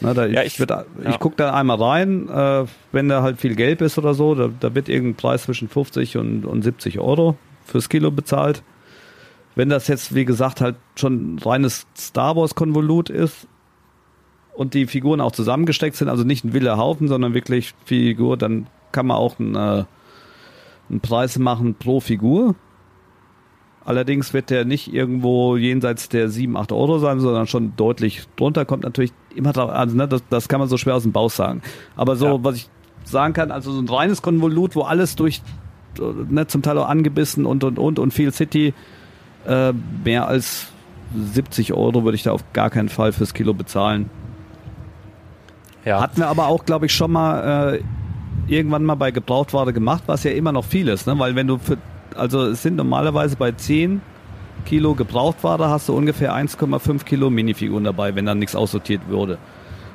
[0.00, 0.84] Na, da, Ja, ich ich- ja.
[1.08, 4.48] ich gucke da einmal rein, äh, wenn da halt viel Gelb ist oder so, da,
[4.60, 8.62] da wird irgendein Preis zwischen 50 und, und 70 Euro fürs Kilo bezahlt.
[9.54, 13.46] Wenn das jetzt, wie gesagt, halt schon ein reines Star Wars Konvolut ist
[14.54, 18.66] und die Figuren auch zusammengesteckt sind, also nicht ein wilder Haufen, sondern wirklich Figur, dann
[18.92, 19.84] kann man auch einen, äh,
[20.88, 22.54] einen Preis machen pro Figur.
[23.84, 28.64] Allerdings wird der nicht irgendwo jenseits der 7, 8 Euro sein, sondern schon deutlich drunter.
[28.64, 30.06] Kommt natürlich immer drauf an, ne?
[30.06, 31.62] das, das kann man so schwer aus dem Bauch sagen.
[31.96, 32.44] Aber so, Ja.
[32.44, 32.68] was ich
[33.04, 35.42] sagen kann, also so ein reines Konvolut, wo alles durch,
[35.98, 38.74] ne, zum Teil auch angebissen und und und und viel City,
[39.46, 39.72] äh,
[40.04, 40.68] mehr als
[41.14, 44.08] 70 Euro würde ich da auf gar keinen Fall fürs Kilo bezahlen.
[45.84, 46.00] Ja.
[46.00, 47.82] Hatten wir aber auch, glaube ich, schon mal äh,
[48.46, 51.18] irgendwann mal bei Gebrauchtware gemacht, was ja immer noch viel ist, ne?
[51.18, 51.78] Weil wenn du für,
[52.14, 54.00] also es sind normalerweise bei 10
[54.64, 59.38] Kilo Gebrauchtware hast du ungefähr 1,5 Kilo Minifiguren dabei, wenn dann nichts aussortiert würde.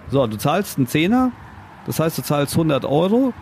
[0.10, 1.32] So, du zahlst einen Zehner,
[1.86, 3.34] das heißt, du zahlst 100 Euro,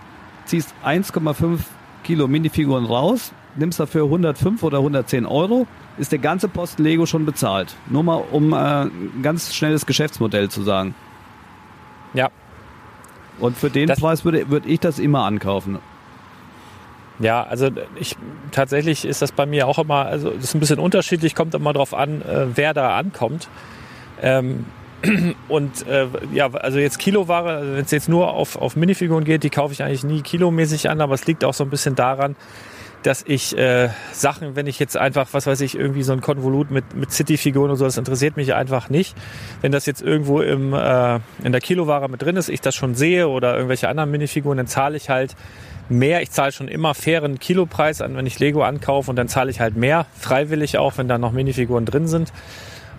[0.46, 1.60] ziehst 1,5
[2.06, 7.26] Kilo Minifiguren raus, nimmst dafür 105 oder 110 Euro, ist der ganze Posten Lego schon
[7.26, 7.76] bezahlt.
[7.90, 10.96] Nur mal, um äh, ein ganz schnelles Geschäftsmodell zu sagen.
[12.14, 12.30] ja.
[13.38, 15.80] Und für den Das- Preis würde, würde ich das immer ankaufen.
[17.20, 18.16] Ja, also ich
[18.52, 21.74] tatsächlich ist das bei mir auch immer, also das ist ein bisschen unterschiedlich, kommt immer
[21.74, 23.50] drauf an, äh, wer da ankommt.
[24.22, 24.66] Ähm,
[25.48, 29.44] und äh, ja, also jetzt Kiloware, also wenn es jetzt nur auf, auf Minifiguren geht,
[29.44, 32.36] die kaufe ich eigentlich nie kilomäßig an, aber es liegt auch so ein bisschen daran,
[33.06, 36.72] dass ich äh, Sachen, wenn ich jetzt einfach, was weiß ich, irgendwie so ein Konvolut
[36.72, 39.16] mit, mit City-Figuren und so, das interessiert mich einfach nicht.
[39.62, 42.96] Wenn das jetzt irgendwo im, äh, in der Kiloware mit drin ist, ich das schon
[42.96, 45.36] sehe oder irgendwelche anderen Minifiguren, dann zahle ich halt
[45.88, 46.24] mehr.
[46.24, 49.60] Ich zahle schon immer fairen Kilopreis an, wenn ich Lego ankaufe und dann zahle ich
[49.60, 52.34] halt mehr, freiwillig auch, wenn da noch Minifiguren drin sind.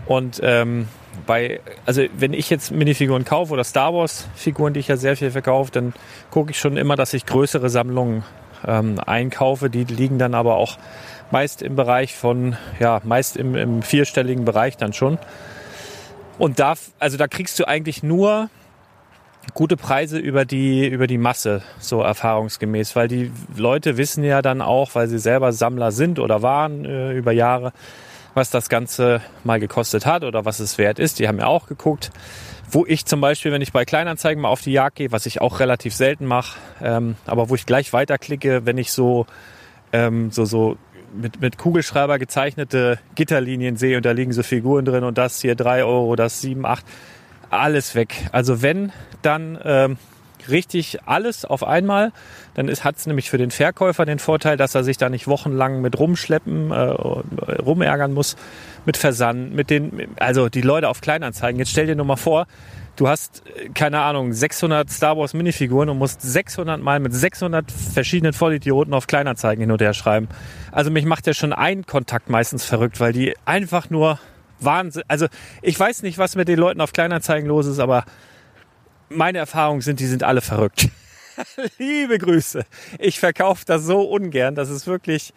[0.07, 0.87] Und ähm,
[1.27, 5.17] bei, also wenn ich jetzt Minifiguren kaufe oder Star Wars Figuren, die ich ja sehr
[5.17, 5.95] viel verkaufe, dann
[6.31, 8.25] gucke ich schon immer, dass ich größere Sammlungen
[8.67, 9.71] ähm, einkaufe.
[9.71, 10.79] Die liegen dann aber auch
[11.31, 15.19] meist im Bereich von, ja, meist im, im vierstelligen Bereich dann schon.
[16.39, 18.51] Und da, also da kriegst du eigentlich nur
[19.55, 24.61] gute Preise über die, über die Masse, so erfahrungsgemäß, weil die Leute wissen ja dann
[24.61, 27.73] auch, weil sie selber Sammler sind oder waren äh, über Jahre,
[28.37, 31.19] was das Ganze mal gekostet hat oder was es wert ist.
[31.19, 32.11] Die haben ja auch geguckt,
[32.71, 35.41] wo ich zum Beispiel, wenn ich bei Kleinanzeigen mal auf die Jagd gehe, was ich
[35.41, 39.27] auch relativ selten mache, ähm, aber wo ich gleich weiterklicke, wenn ich so,
[39.93, 40.77] ähm, so, so
[41.15, 45.55] mit, mit Kugelschreiber gezeichnete Gitterlinien sehe und da liegen so Figuren drin und das hier
[45.55, 46.85] drei Euro, das sieben, acht,
[47.49, 48.29] alles weg.
[48.33, 49.97] Also wenn, dann ähm,
[50.49, 52.13] richtig alles auf einmal,
[52.55, 55.81] dann hat es nämlich für den Verkäufer den Vorteil, dass er sich da nicht wochenlang
[55.81, 58.37] mit rumschleppen, äh, rumärgern muss,
[58.85, 61.59] mit Versand, mit den, also die Leute auf Kleinanzeigen.
[61.59, 62.47] Jetzt stell dir nur mal vor,
[62.97, 67.71] du hast, äh, keine Ahnung, 600 Star Wars Minifiguren und musst 600 Mal mit 600
[67.71, 70.29] verschiedenen Vollidioten auf Kleinanzeigen hin und her schreiben.
[70.73, 74.19] Also mich macht ja schon ein Kontakt meistens verrückt, weil die einfach nur
[74.61, 75.03] Wahnsinn.
[75.09, 75.27] Also
[75.63, 78.05] ich weiß nicht, was mit den Leuten auf Kleinanzeigen los ist, aber
[79.09, 80.89] meine Erfahrungen sind, die sind alle verrückt.
[81.79, 82.65] Liebe Grüße.
[82.99, 84.55] Ich verkaufe das so ungern.
[84.55, 85.33] Das ist wirklich.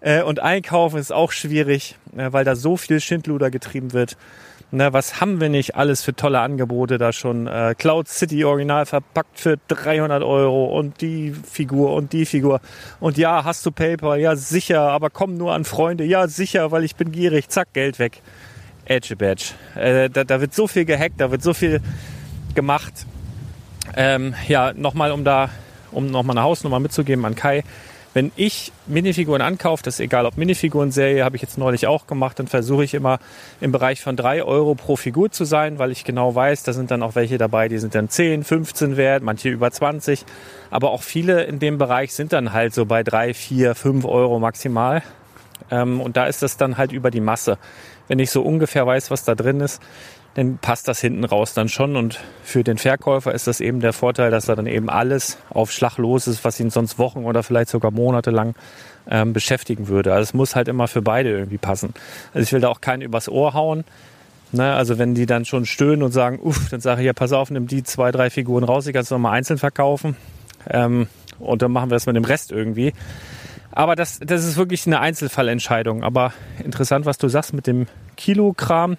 [0.00, 4.16] Äh, und einkaufen ist auch schwierig, äh, weil da so viel Schindluder getrieben wird.
[4.74, 7.46] Ne, was haben wir nicht alles für tolle Angebote da schon?
[7.46, 12.60] Äh, Cloud City Original verpackt für 300 Euro und die Figur und die Figur.
[12.98, 14.16] Und ja, hast du Paper?
[14.16, 16.04] Ja, sicher, aber komm nur an Freunde.
[16.04, 17.50] Ja, sicher, weil ich bin gierig.
[17.50, 18.22] Zack, Geld weg.
[18.86, 19.52] Edge Badge.
[19.74, 21.82] Äh, da, da wird so viel gehackt, da wird so viel
[22.54, 23.06] gemacht.
[23.96, 25.50] Ähm, ja, nochmal, um da,
[25.90, 27.64] um nochmal eine Hausnummer mitzugeben an Kai.
[28.14, 32.38] Wenn ich Minifiguren ankaufe, das ist egal ob Minifiguren-Serie, habe ich jetzt neulich auch gemacht,
[32.38, 33.18] dann versuche ich immer
[33.60, 36.90] im Bereich von drei Euro pro Figur zu sein, weil ich genau weiß, da sind
[36.90, 40.26] dann auch welche dabei, die sind dann 10, 15 wert, manche über 20.
[40.70, 44.38] Aber auch viele in dem Bereich sind dann halt so bei drei, vier, fünf Euro
[44.38, 45.02] maximal.
[45.70, 47.56] Ähm, und da ist das dann halt über die Masse.
[48.08, 49.80] Wenn ich so ungefähr weiß, was da drin ist,
[50.34, 51.96] dann passt das hinten raus dann schon.
[51.96, 55.72] Und für den Verkäufer ist das eben der Vorteil, dass er dann eben alles auf
[55.72, 58.54] Schlag los ist, was ihn sonst Wochen oder vielleicht sogar Monate lang
[59.08, 60.12] ähm, beschäftigen würde.
[60.12, 61.94] Also es muss halt immer für beide irgendwie passen.
[62.32, 63.84] Also ich will da auch keinen übers Ohr hauen.
[64.54, 67.32] Ne, also wenn die dann schon stöhnen und sagen, uff, dann sage ich ja, pass
[67.32, 70.14] auf, nimm die zwei, drei Figuren raus, die kannst du nochmal einzeln verkaufen.
[70.68, 71.06] Ähm,
[71.38, 72.92] und dann machen wir das mit dem Rest irgendwie.
[73.70, 76.04] Aber das, das ist wirklich eine Einzelfallentscheidung.
[76.04, 78.98] Aber interessant, was du sagst mit dem Kilokram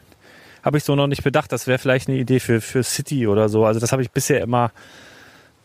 [0.64, 1.52] habe ich so noch nicht bedacht.
[1.52, 3.66] Das wäre vielleicht eine Idee für, für City oder so.
[3.66, 4.72] Also das habe ich bisher immer,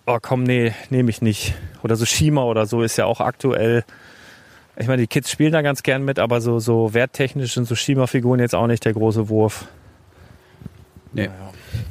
[0.07, 1.55] oh komm, nee, nehme ich nicht.
[1.83, 3.85] Oder so Shima oder so ist ja auch aktuell.
[4.77, 7.75] Ich meine, die Kids spielen da ganz gern mit, aber so, so werttechnisch sind so
[7.75, 9.67] Shima-Figuren jetzt auch nicht der große Wurf.
[11.13, 11.25] Nee.
[11.25, 11.31] Ja.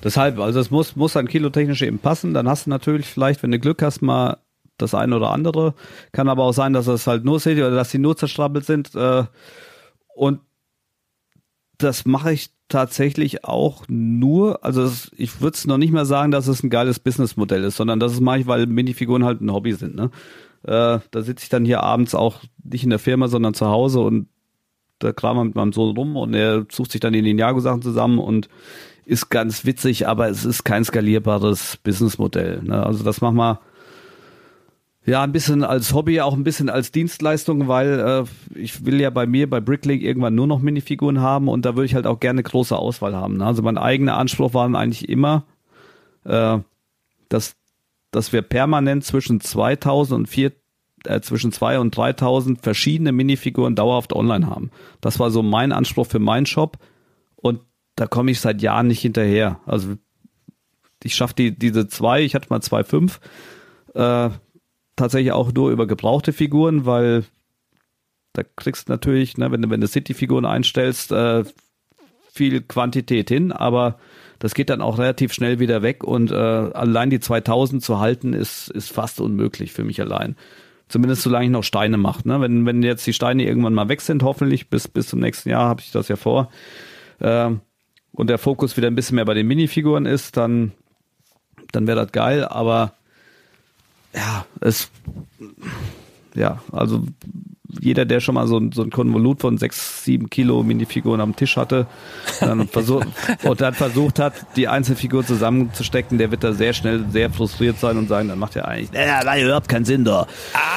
[0.04, 2.34] Deshalb, also es muss, muss an kilotechnisch eben passen.
[2.34, 4.38] Dann hast du natürlich vielleicht, wenn du Glück hast, mal
[4.78, 5.74] das eine oder andere.
[6.12, 8.94] Kann aber auch sein, dass es halt nur City oder dass die nur zerstrabbelt sind.
[8.96, 9.24] Äh,
[10.16, 10.40] und
[11.78, 16.32] das mache ich tatsächlich auch nur, also das, ich würde es noch nicht mehr sagen,
[16.32, 19.74] dass es ein geiles Businessmodell ist, sondern das mache ich, weil Minifiguren halt ein Hobby
[19.74, 19.96] sind.
[19.96, 20.10] Ne?
[20.64, 24.02] Äh, da sitze ich dann hier abends auch nicht in der Firma, sondern zu Hause
[24.02, 24.28] und
[25.00, 28.50] da kram mit meinem Sohn rum und er sucht sich dann die Ninjago-Sachen zusammen und
[29.06, 32.64] ist ganz witzig, aber es ist kein skalierbares Businessmodell.
[32.64, 32.84] Ne?
[32.86, 33.62] Also das machen wir
[35.08, 39.10] ja, ein bisschen als Hobby, auch ein bisschen als Dienstleistung, weil äh, ich will ja
[39.10, 42.20] bei mir bei Bricklink irgendwann nur noch Minifiguren haben und da würde ich halt auch
[42.20, 43.38] gerne große Auswahl haben.
[43.38, 43.46] Ne?
[43.46, 45.46] Also mein eigener Anspruch war eigentlich immer,
[46.26, 46.60] äh,
[47.30, 47.56] dass,
[48.12, 50.52] dass wir permanent zwischen 2000 und 4,
[51.06, 54.72] äh, zwischen 2 und 3000 verschiedene Minifiguren dauerhaft online haben.
[55.00, 56.80] Das war so mein Anspruch für meinen Shop
[57.38, 57.62] und
[57.96, 59.62] da komme ich seit Jahren nicht hinterher.
[59.66, 59.96] Also
[61.02, 63.22] ich schaffe die, diese zwei, ich hatte mal zwei fünf,
[63.94, 64.32] äh,
[64.98, 67.24] tatsächlich auch nur über gebrauchte Figuren, weil
[68.34, 71.46] da kriegst du natürlich, ne, wenn du, wenn du City-Figuren einstellst, äh,
[72.34, 73.98] viel Quantität hin, aber
[74.40, 78.34] das geht dann auch relativ schnell wieder weg und äh, allein die 2000 zu halten
[78.34, 80.36] ist, ist fast unmöglich für mich allein.
[80.90, 82.28] Zumindest solange ich noch Steine mache.
[82.28, 82.40] Ne?
[82.40, 85.68] Wenn, wenn jetzt die Steine irgendwann mal weg sind, hoffentlich bis, bis zum nächsten Jahr
[85.68, 86.50] habe ich das ja vor,
[87.20, 87.50] äh,
[88.12, 90.72] und der Fokus wieder ein bisschen mehr bei den Minifiguren ist, dann,
[91.72, 92.94] dann wäre das geil, aber
[94.14, 94.90] ja, es,
[96.36, 97.04] ja, also
[97.80, 101.58] jeder, der schon mal so, so ein Konvolut von sechs, sieben Kilo Minifiguren am Tisch
[101.58, 101.88] hatte
[102.40, 103.04] dann versuch,
[103.44, 107.98] und dann versucht hat, die Einzelfigur zusammenzustecken, der wird da sehr schnell sehr frustriert sein
[107.98, 110.28] und sagen, dann macht er eigentlich, naja, da überhaupt keinen Sinn da.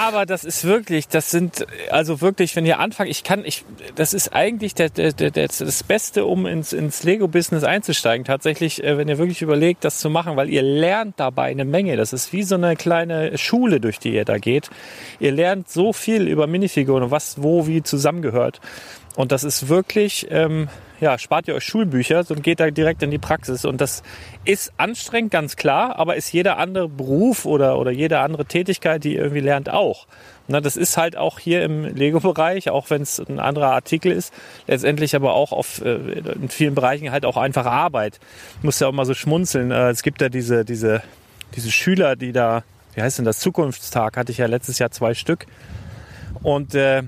[0.04, 3.64] Aber das ist wirklich, das sind, also wirklich, wenn ihr anfangt, ich kann, ich,
[3.94, 8.24] das ist eigentlich der, der, der, das Beste, um ins, ins Lego-Business einzusteigen.
[8.24, 11.96] Tatsächlich, äh, wenn ihr wirklich überlegt, das zu machen, weil ihr lernt dabei eine Menge.
[11.96, 14.70] Das ist wie so eine kleine Schule, durch die ihr da geht.
[15.20, 18.60] Ihr lernt so viel über Minifiguren und was wo wie zusammengehört.
[19.16, 20.68] Und das ist wirklich, ähm,
[21.00, 23.64] ja, spart ihr euch Schulbücher und geht da direkt in die Praxis.
[23.64, 24.02] Und das
[24.44, 29.14] ist anstrengend, ganz klar, aber ist jeder andere Beruf oder, oder jede andere Tätigkeit, die
[29.14, 30.06] ihr irgendwie lernt, auch.
[30.46, 34.32] Na, das ist halt auch hier im Lego-Bereich, auch wenn es ein anderer Artikel ist,
[34.66, 38.20] letztendlich aber auch auf, äh, in vielen Bereichen halt auch einfache Arbeit.
[38.58, 39.70] Ich muss ja auch mal so schmunzeln.
[39.70, 41.02] Äh, es gibt ja diese, diese,
[41.54, 42.62] diese Schüler, die da,
[42.94, 45.46] wie heißt denn das, Zukunftstag, hatte ich ja letztes Jahr zwei Stück.
[46.42, 47.02] Und äh,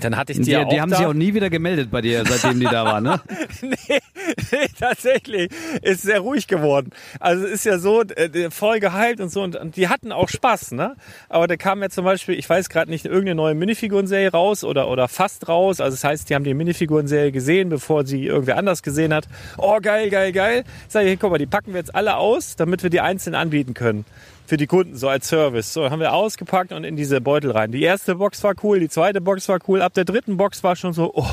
[0.00, 0.96] Dann hatte ich Die, die, ja auch die haben da.
[0.98, 3.20] sich auch nie wieder gemeldet bei dir, seitdem die da waren, ne?
[3.62, 5.50] nee, nee, tatsächlich.
[5.82, 6.90] Ist sehr ruhig geworden.
[7.20, 9.42] Also es ist ja so, äh, voll gehypt und so.
[9.42, 10.96] Und, und die hatten auch Spaß, ne?
[11.28, 14.88] Aber da kam ja zum Beispiel, ich weiß gerade nicht, irgendeine neue Minifigurenserie raus oder,
[14.88, 15.80] oder fast raus.
[15.80, 19.26] Also das heißt, die haben die Minifigurenserie gesehen, bevor sie irgendwer anders gesehen hat.
[19.58, 20.64] Oh, geil, geil, geil.
[20.88, 23.74] Sag ich, guck mal, die packen wir jetzt alle aus, damit wir die einzeln anbieten
[23.74, 24.04] können.
[24.46, 25.72] Für die Kunden, so als Service.
[25.72, 27.72] So, haben wir ausgepackt und in diese Beutel rein.
[27.72, 29.80] Die erste Box war cool, die zweite Box war cool.
[29.80, 31.26] Ab der dritten Box war schon so, oh,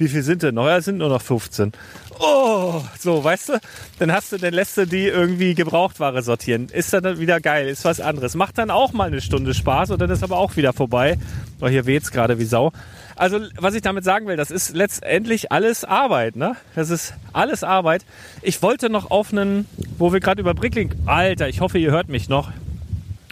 [0.00, 0.66] wie viel sind denn noch?
[0.66, 1.72] Ja, es sind nur noch 15.
[2.18, 3.60] Oh, so, weißt du?
[3.98, 6.68] Dann hast du, dann lässt du die irgendwie Gebrauchtware sortieren.
[6.72, 8.34] Ist dann wieder geil, ist was anderes.
[8.34, 11.18] Macht dann auch mal eine Stunde Spaß und dann ist aber auch wieder vorbei.
[11.60, 12.72] Oh, hier weht's gerade wie Sau.
[13.16, 16.56] Also, was ich damit sagen will, das ist letztendlich alles Arbeit, ne?
[16.74, 18.04] Das ist alles Arbeit.
[18.40, 19.66] Ich wollte noch auf einen,
[19.98, 22.50] wo wir gerade über Bricklink, Alter, ich hoffe, ihr hört mich noch.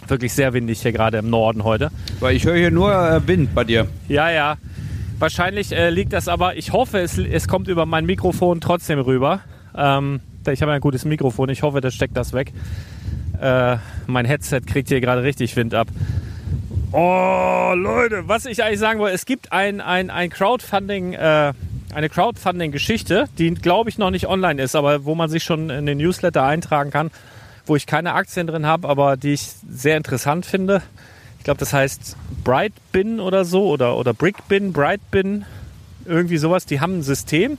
[0.07, 1.91] Wirklich sehr windig hier gerade im Norden heute.
[2.19, 3.87] Weil ich höre hier nur äh, Wind bei dir.
[4.07, 4.57] Ja, ja.
[5.19, 9.41] Wahrscheinlich äh, liegt das aber, ich hoffe, es, es kommt über mein Mikrofon trotzdem rüber.
[9.75, 12.53] Ähm, ich habe ein gutes Mikrofon, ich hoffe, das steckt das weg.
[13.41, 15.89] Äh, mein Headset kriegt hier gerade richtig Wind ab.
[16.93, 21.53] Oh, Leute, was ich eigentlich sagen wollte, es gibt ein, ein, ein Crowdfunding, äh,
[21.93, 25.85] eine Crowdfunding-Geschichte, die glaube ich noch nicht online ist, aber wo man sich schon in
[25.85, 27.11] den Newsletter eintragen kann,
[27.65, 30.81] wo ich keine Aktien drin habe, aber die ich sehr interessant finde.
[31.39, 35.45] Ich glaube, das heißt Brightbin oder so oder, oder Brickbin, Brightbin,
[36.05, 36.65] irgendwie sowas.
[36.65, 37.57] Die haben ein System,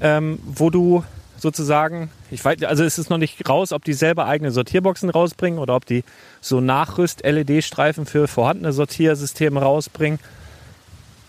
[0.00, 1.04] ähm, wo du
[1.38, 5.58] sozusagen, ich weiß, also es ist noch nicht raus, ob die selber eigene Sortierboxen rausbringen
[5.58, 6.02] oder ob die
[6.40, 10.18] so Nachrüst-LED-Streifen für vorhandene Sortiersysteme rausbringen,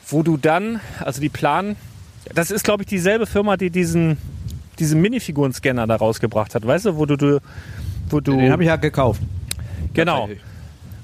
[0.08, 1.76] wo du dann, also die planen,
[2.34, 4.18] das ist glaube ich dieselbe Firma, die diesen,
[4.80, 7.40] diesen Minifiguren-Scanner da rausgebracht hat, weißt du, wo du, du
[8.10, 9.22] wo du, Den habe ich ja gekauft.
[9.94, 10.28] genau.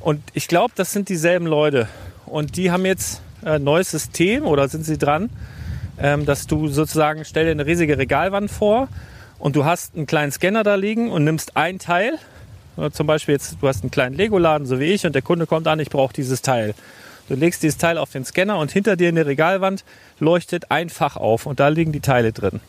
[0.06, 1.88] Und ich glaube, das sind dieselben Leute.
[2.28, 5.32] Und die haben jetzt ein neues System oder sind sie dran,
[5.98, 8.88] ähm, dass du sozusagen, stell dir eine riesige Regalwand vor
[9.40, 12.20] und du hast einen kleinen Scanner da liegen und nimmst ein Teil.
[12.92, 15.68] Zum Beispiel jetzt, du hast einen kleinen Lego-Laden, so wie ich, und der Kunde kommt
[15.68, 16.76] an, ich brauche dieses Teil.
[17.28, 19.84] Du legst dieses Teil auf den Scanner und hinter dir in der Regalwand
[20.20, 22.60] leuchtet ein Fach auf und da liegen die Teile drin.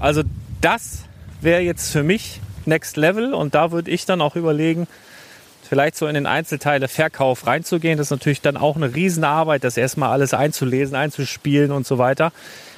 [0.00, 0.24] Also
[0.60, 1.04] das
[1.40, 4.88] wäre jetzt für mich Next Level und da würde ich dann auch überlegen,
[5.70, 7.96] vielleicht so in den Einzelteile Verkauf reinzugehen.
[7.96, 12.32] Das ist natürlich dann auch eine Riesenarbeit, das erstmal alles einzulesen, einzuspielen und so weiter.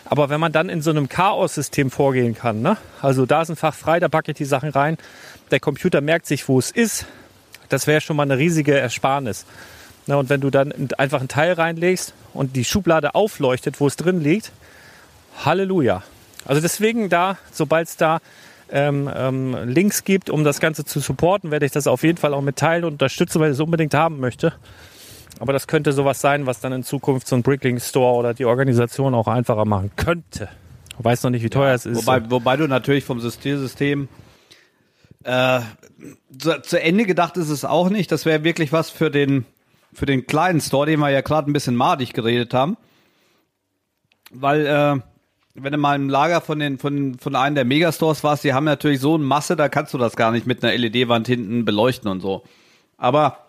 [0.05, 2.77] Aber wenn man dann in so einem Chaos-System vorgehen kann, ne?
[3.01, 4.99] also da ist ein Fach frei, da packe ich die Sachen rein,
[5.51, 7.07] der Computer merkt sich, wo es ist,
[7.71, 9.47] das wäre schon mal eine riesige Ersparnis.
[10.07, 10.19] Ne?
[10.19, 14.21] Und wenn du dann einfach ein Teil reinlegst und die Schublade aufleuchtet, wo es drin
[14.21, 14.53] liegt,
[15.43, 16.03] Halleluja.
[16.45, 18.19] Also deswegen da, sobald es da
[18.73, 22.35] ähm, ähm, Links gibt, um das Ganze zu supporten, werde ich das auf jeden Fall
[22.35, 24.55] auch mitteilen und unterstützen, weil ich es unbedingt haben möchte.
[25.39, 28.45] Aber das könnte sowas sein, was dann in Zukunft so ein Bricklink Store oder die
[28.45, 30.49] Organisation auch einfacher machen könnte.
[30.99, 31.99] Ich weiß noch nicht, wie teuer es ist.
[31.99, 34.09] Wobei, wobei du natürlich vom Systemsystem
[35.25, 35.61] äh,
[36.39, 38.11] zu, zu Ende gedacht ist es auch nicht.
[38.11, 39.45] Das wäre wirklich was für den
[39.93, 42.79] für den kleinen Store, den wir ja gerade ein bisschen madig geredet haben.
[44.31, 45.01] Weil äh,
[45.55, 48.65] wenn du mal im Lager von den von von einem der Megastores warst, die haben
[48.65, 52.11] natürlich so eine Masse, da kannst du das gar nicht mit einer LED-Wand hinten beleuchten
[52.11, 52.43] und so.
[52.97, 53.47] Aber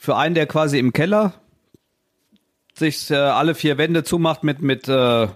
[0.00, 1.34] für einen, der quasi im Keller
[2.74, 5.28] sich äh, alle vier Wände zumacht mit mit äh,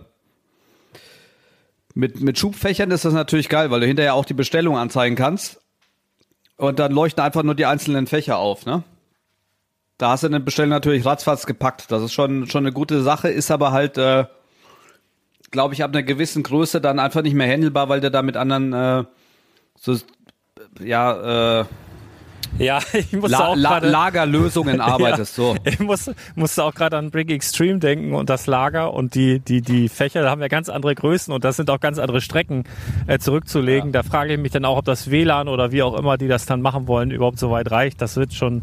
[1.95, 5.61] mit mit Schubfächern ist das natürlich geil, weil du hinterher auch die Bestellung anzeigen kannst
[6.57, 8.85] und dann leuchten einfach nur die einzelnen Fächer auf, ne?
[9.99, 11.91] Da hast du eine Bestellung natürlich ratzfatz gepackt.
[11.93, 14.25] Das ist schon schon eine gute Sache, ist aber halt äh,
[15.53, 18.37] glaube ich, ab einer gewissen Größe dann einfach nicht mehr handelbar, weil du da mit
[18.37, 19.05] anderen äh,
[19.79, 19.97] so,
[20.81, 21.65] ja, äh,
[22.59, 25.35] ja, ich musste La auch La Lagerlösungen arbeitest.
[25.35, 25.57] So.
[25.65, 29.63] Ich muss, musste auch gerade an Brick Extreme denken und das Lager und die, die,
[29.63, 32.65] die Fächer, da haben wir ganz andere Größen und das sind auch ganz andere Strecken
[33.07, 33.93] äh, zurückzulegen.
[33.93, 36.47] Da frage ich mich dann auch, ob das WLAN oder wie auch immer die das
[36.47, 38.01] dann machen wollen, überhaupt so weit reicht.
[38.01, 38.63] Das wird schon,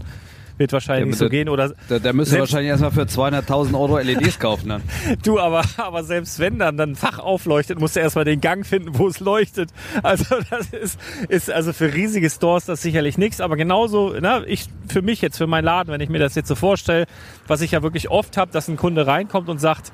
[0.59, 1.49] wird wahrscheinlich Ja, so der- gehen.
[1.49, 4.83] Oder Da, da ihr Selbst- wahrscheinlich erstmal für 200.000 Euro LEDs kaufen dann.
[5.23, 8.65] du, aber, aber selbst wenn dann dann ein Fach aufleuchtet, musst du erstmal den Gang
[8.65, 9.69] finden, wo es leuchtet.
[10.03, 10.99] Also das ist,
[11.29, 15.37] ist also für riesige Stores das sicherlich nichts, aber genauso, na, ich, für mich jetzt,
[15.37, 17.05] für meinen Laden, wenn ich mir das jetzt so vorstelle,
[17.47, 19.91] was ich ja wirklich oft habe, dass ein Kunde reinkommt und sagt,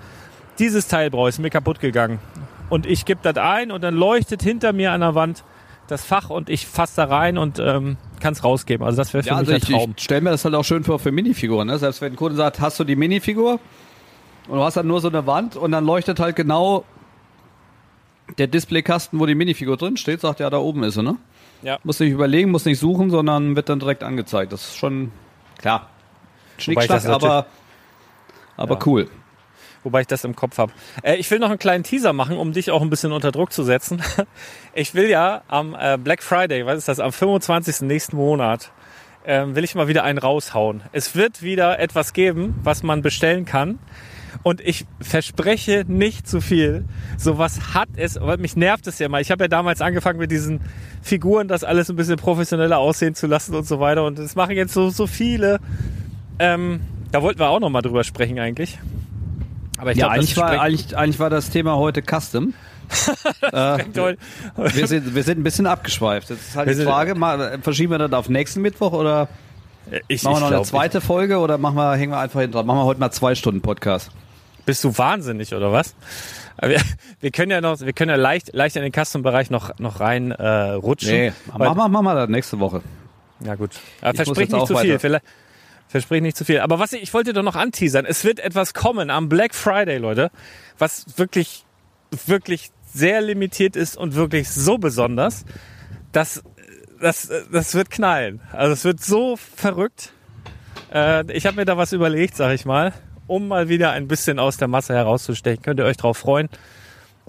[0.59, 2.19] dieses Teil brauche ich, ist mir kaputt gegangen.
[2.69, 5.43] Und ich gebe das ein und dann leuchtet hinter mir an der Wand
[5.87, 8.85] das Fach und ich fasse da rein und ähm, kann es rausgeben.
[8.85, 9.93] Also das wäre für Ja, mich also ein ich, Traum.
[9.97, 11.67] ich stelle mir das halt auch schön vor für Minifiguren.
[11.67, 11.77] Ne?
[11.77, 13.59] Selbst wenn ein Kunde sagt, hast du die Minifigur
[14.47, 16.85] und du hast dann nur so eine Wand und dann leuchtet halt genau
[18.37, 21.17] der Displaykasten, wo die Minifigur drin steht, sagt ja, da oben ist sie, ne?
[21.61, 21.77] Ja.
[21.83, 24.51] Muss nicht überlegen, muss nicht suchen, sondern wird dann direkt angezeigt.
[24.51, 25.11] Das ist schon
[25.57, 25.89] klar.
[26.57, 27.45] Schnickschnack, aber
[28.57, 28.79] Aber Ja.
[28.85, 29.09] cool.
[29.85, 30.73] Wobei ich das im Kopf habe.
[31.03, 33.53] Äh, ich will noch einen kleinen Teaser machen, um dich auch ein bisschen unter Druck
[33.53, 34.01] zu setzen.
[34.77, 37.87] Ich will ja am äh, Black Friday, was ist das, am 25.
[37.87, 38.71] nächsten Monat,
[39.25, 40.81] ähm, will ich mal wieder einen raushauen.
[40.91, 43.79] Es wird wieder etwas geben, was man bestellen kann.
[44.43, 46.83] Und ich verspreche nicht zu viel.
[47.17, 49.21] Sowas hat es, aber mich nervt es ja mal.
[49.21, 50.59] Ich habe ja damals angefangen mit diesen
[51.01, 54.03] Figuren, das alles ein bisschen professioneller aussehen zu lassen und so weiter.
[54.03, 55.59] Und das machen jetzt so, so viele.
[56.37, 56.81] Ähm,
[57.11, 58.77] da wollten wir auch noch mal drüber sprechen eigentlich.
[59.77, 62.53] Aber ich Ja, glaube, das eigentlich war, eigentlich, eigentlich war das Thema heute Custom.
[63.41, 63.79] äh,
[64.55, 66.29] wir, sind, wir sind ein bisschen abgeschweift.
[66.29, 69.27] Jetzt ist halt Wir die Frage, mal, verschieben wir das auf nächsten Mittwoch oder
[70.07, 72.39] Ich, machen wir ich noch eine glaub, zweite Folge oder machen wir, hängen wir einfach
[72.41, 72.65] hinten dran?
[72.67, 74.11] Machen wir heute mal zwei Stunden Podcast.
[74.59, 75.95] Ich, bist du wahnsinnig oder was?
[76.61, 76.79] Wir,
[77.19, 80.31] wir können ja noch, wir können ja leicht, leicht in den Custom-Bereich noch, noch rein
[80.31, 81.11] äh, rutschen.
[81.11, 82.81] Nee, machen wir, machen wir das nächste Woche.
[83.43, 83.71] Ja gut.
[84.01, 84.91] Aber Ich versprich nicht zu viel.
[84.91, 84.99] weiter.
[84.99, 85.25] Vielleicht,
[85.87, 86.59] versprich nicht zu viel.
[86.59, 88.05] Aber was ich, ich wollte doch noch anteasern.
[88.05, 90.31] Es wird etwas kommen am Black Friday, Leute,
[90.77, 91.65] was wirklich,
[92.25, 95.45] wirklich sehr limitiert ist und wirklich so besonders,
[96.11, 96.43] dass
[97.01, 98.41] das, das wird knallen.
[98.51, 100.13] Also es wird so verrückt.
[100.93, 102.93] Äh, ich habe mir da was überlegt, sag ich mal,
[103.27, 105.61] um mal wieder ein bisschen aus der Masse herauszustechen.
[105.61, 106.49] Könnt ihr euch drauf freuen.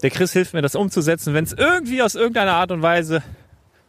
[0.03, 1.33] Der Chris hilft mir, das umzusetzen.
[1.33, 3.23] Wenn es irgendwie aus irgendeiner Art und Weise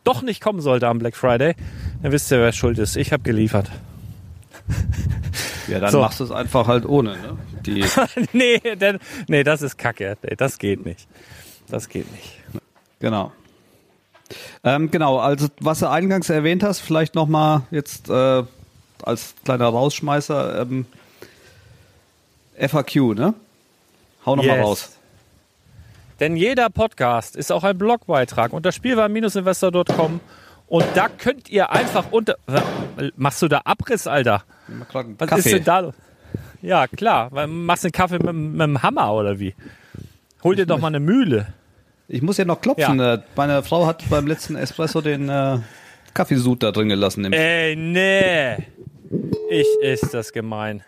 [0.05, 1.55] doch nicht kommen sollte am Black Friday,
[2.03, 2.97] dann wisst ihr, wer schuld ist.
[2.97, 3.71] Ich habe geliefert.
[5.69, 6.01] Ja, dann So.
[6.01, 7.11] machst du es einfach halt ohne.
[7.17, 7.39] Ne?
[7.67, 7.85] Die,
[8.33, 8.99] nee, denn,
[9.29, 10.17] nee, das ist Kacke.
[10.37, 11.07] Das geht nicht.
[11.69, 12.39] Das geht nicht.
[13.01, 13.33] genau.
[14.65, 18.43] Ähm, genau, also was du eingangs erwähnt hast, vielleicht nochmal jetzt äh,
[19.03, 20.87] als kleiner Rausschmeißer, ähm,
[22.59, 23.35] FAQ, ne?
[24.27, 24.67] Hau nochmal Yes.
[24.67, 24.91] raus.
[26.21, 30.21] Denn jeder Podcast ist auch ein Blogbeitrag unter spielwaren-investor.com
[30.95, 32.37] da könnt ihr einfach unter...
[33.17, 34.43] Machst du da Abriss, Alter?
[34.67, 35.37] Was Kaffee.
[35.41, 35.93] ist denn da?
[36.61, 37.31] Ja, klar.
[37.47, 39.55] Machst du einen Kaffee mit, mit dem Hammer oder wie?
[40.43, 41.55] Hol dir doch mal eine Mühle.
[42.09, 42.99] Ich muss ja noch klopfen.
[42.99, 43.15] Ja.
[43.15, 45.59] äh, Meine Frau hat beim letzten Espresso den äh,
[46.15, 47.25] Kaffeesud da drin gelassen.
[47.25, 48.57] Im Ey, nee.
[49.51, 50.83] Ich ist das gemein.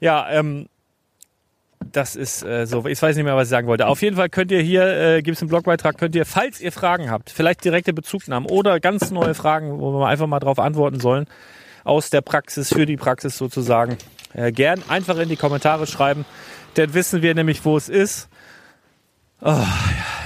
[0.00, 0.68] Ja, ähm,
[1.92, 2.86] das ist äh, so.
[2.86, 3.86] Ich weiß nicht mehr, was ich sagen wollte.
[3.86, 6.72] Auf jeden Fall könnt ihr hier, äh, gibt es einen Blogbeitrag, könnt ihr, falls ihr
[6.72, 11.00] Fragen habt, vielleicht direkte Bezugnahmen oder ganz neue Fragen, wo wir einfach mal drauf antworten
[11.00, 11.26] sollen,
[11.84, 13.96] aus der Praxis, für die Praxis sozusagen,
[14.34, 16.24] äh, gern einfach in die Kommentare schreiben.
[16.74, 18.28] Dann wissen wir nämlich, wo es ist.
[19.40, 19.62] Oh,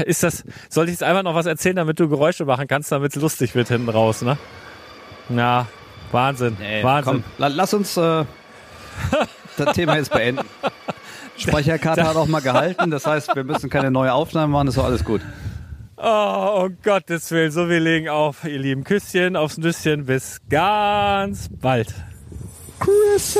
[0.04, 3.14] ist das, soll ich jetzt einfach noch was erzählen, damit du Geräusche machen kannst, damit
[3.14, 4.38] es lustig wird hinten raus, ne?
[5.28, 5.66] Na,
[6.12, 6.56] Wahnsinn.
[6.58, 7.22] Nee, Wahnsinn.
[7.22, 8.24] Komm, la lass uns äh,
[9.56, 10.46] das Thema jetzt beenden.
[11.40, 14.84] Speicherkarte hat auch mal gehalten, das heißt, wir müssen keine neue Aufnahme machen, das war
[14.84, 15.20] alles gut.
[15.96, 20.06] Oh, um Gottes Willen, so wir legen auf, ihr lieben Küsschen aufs Nüsschen.
[20.06, 21.94] Bis ganz bald.
[22.78, 23.36] Chris,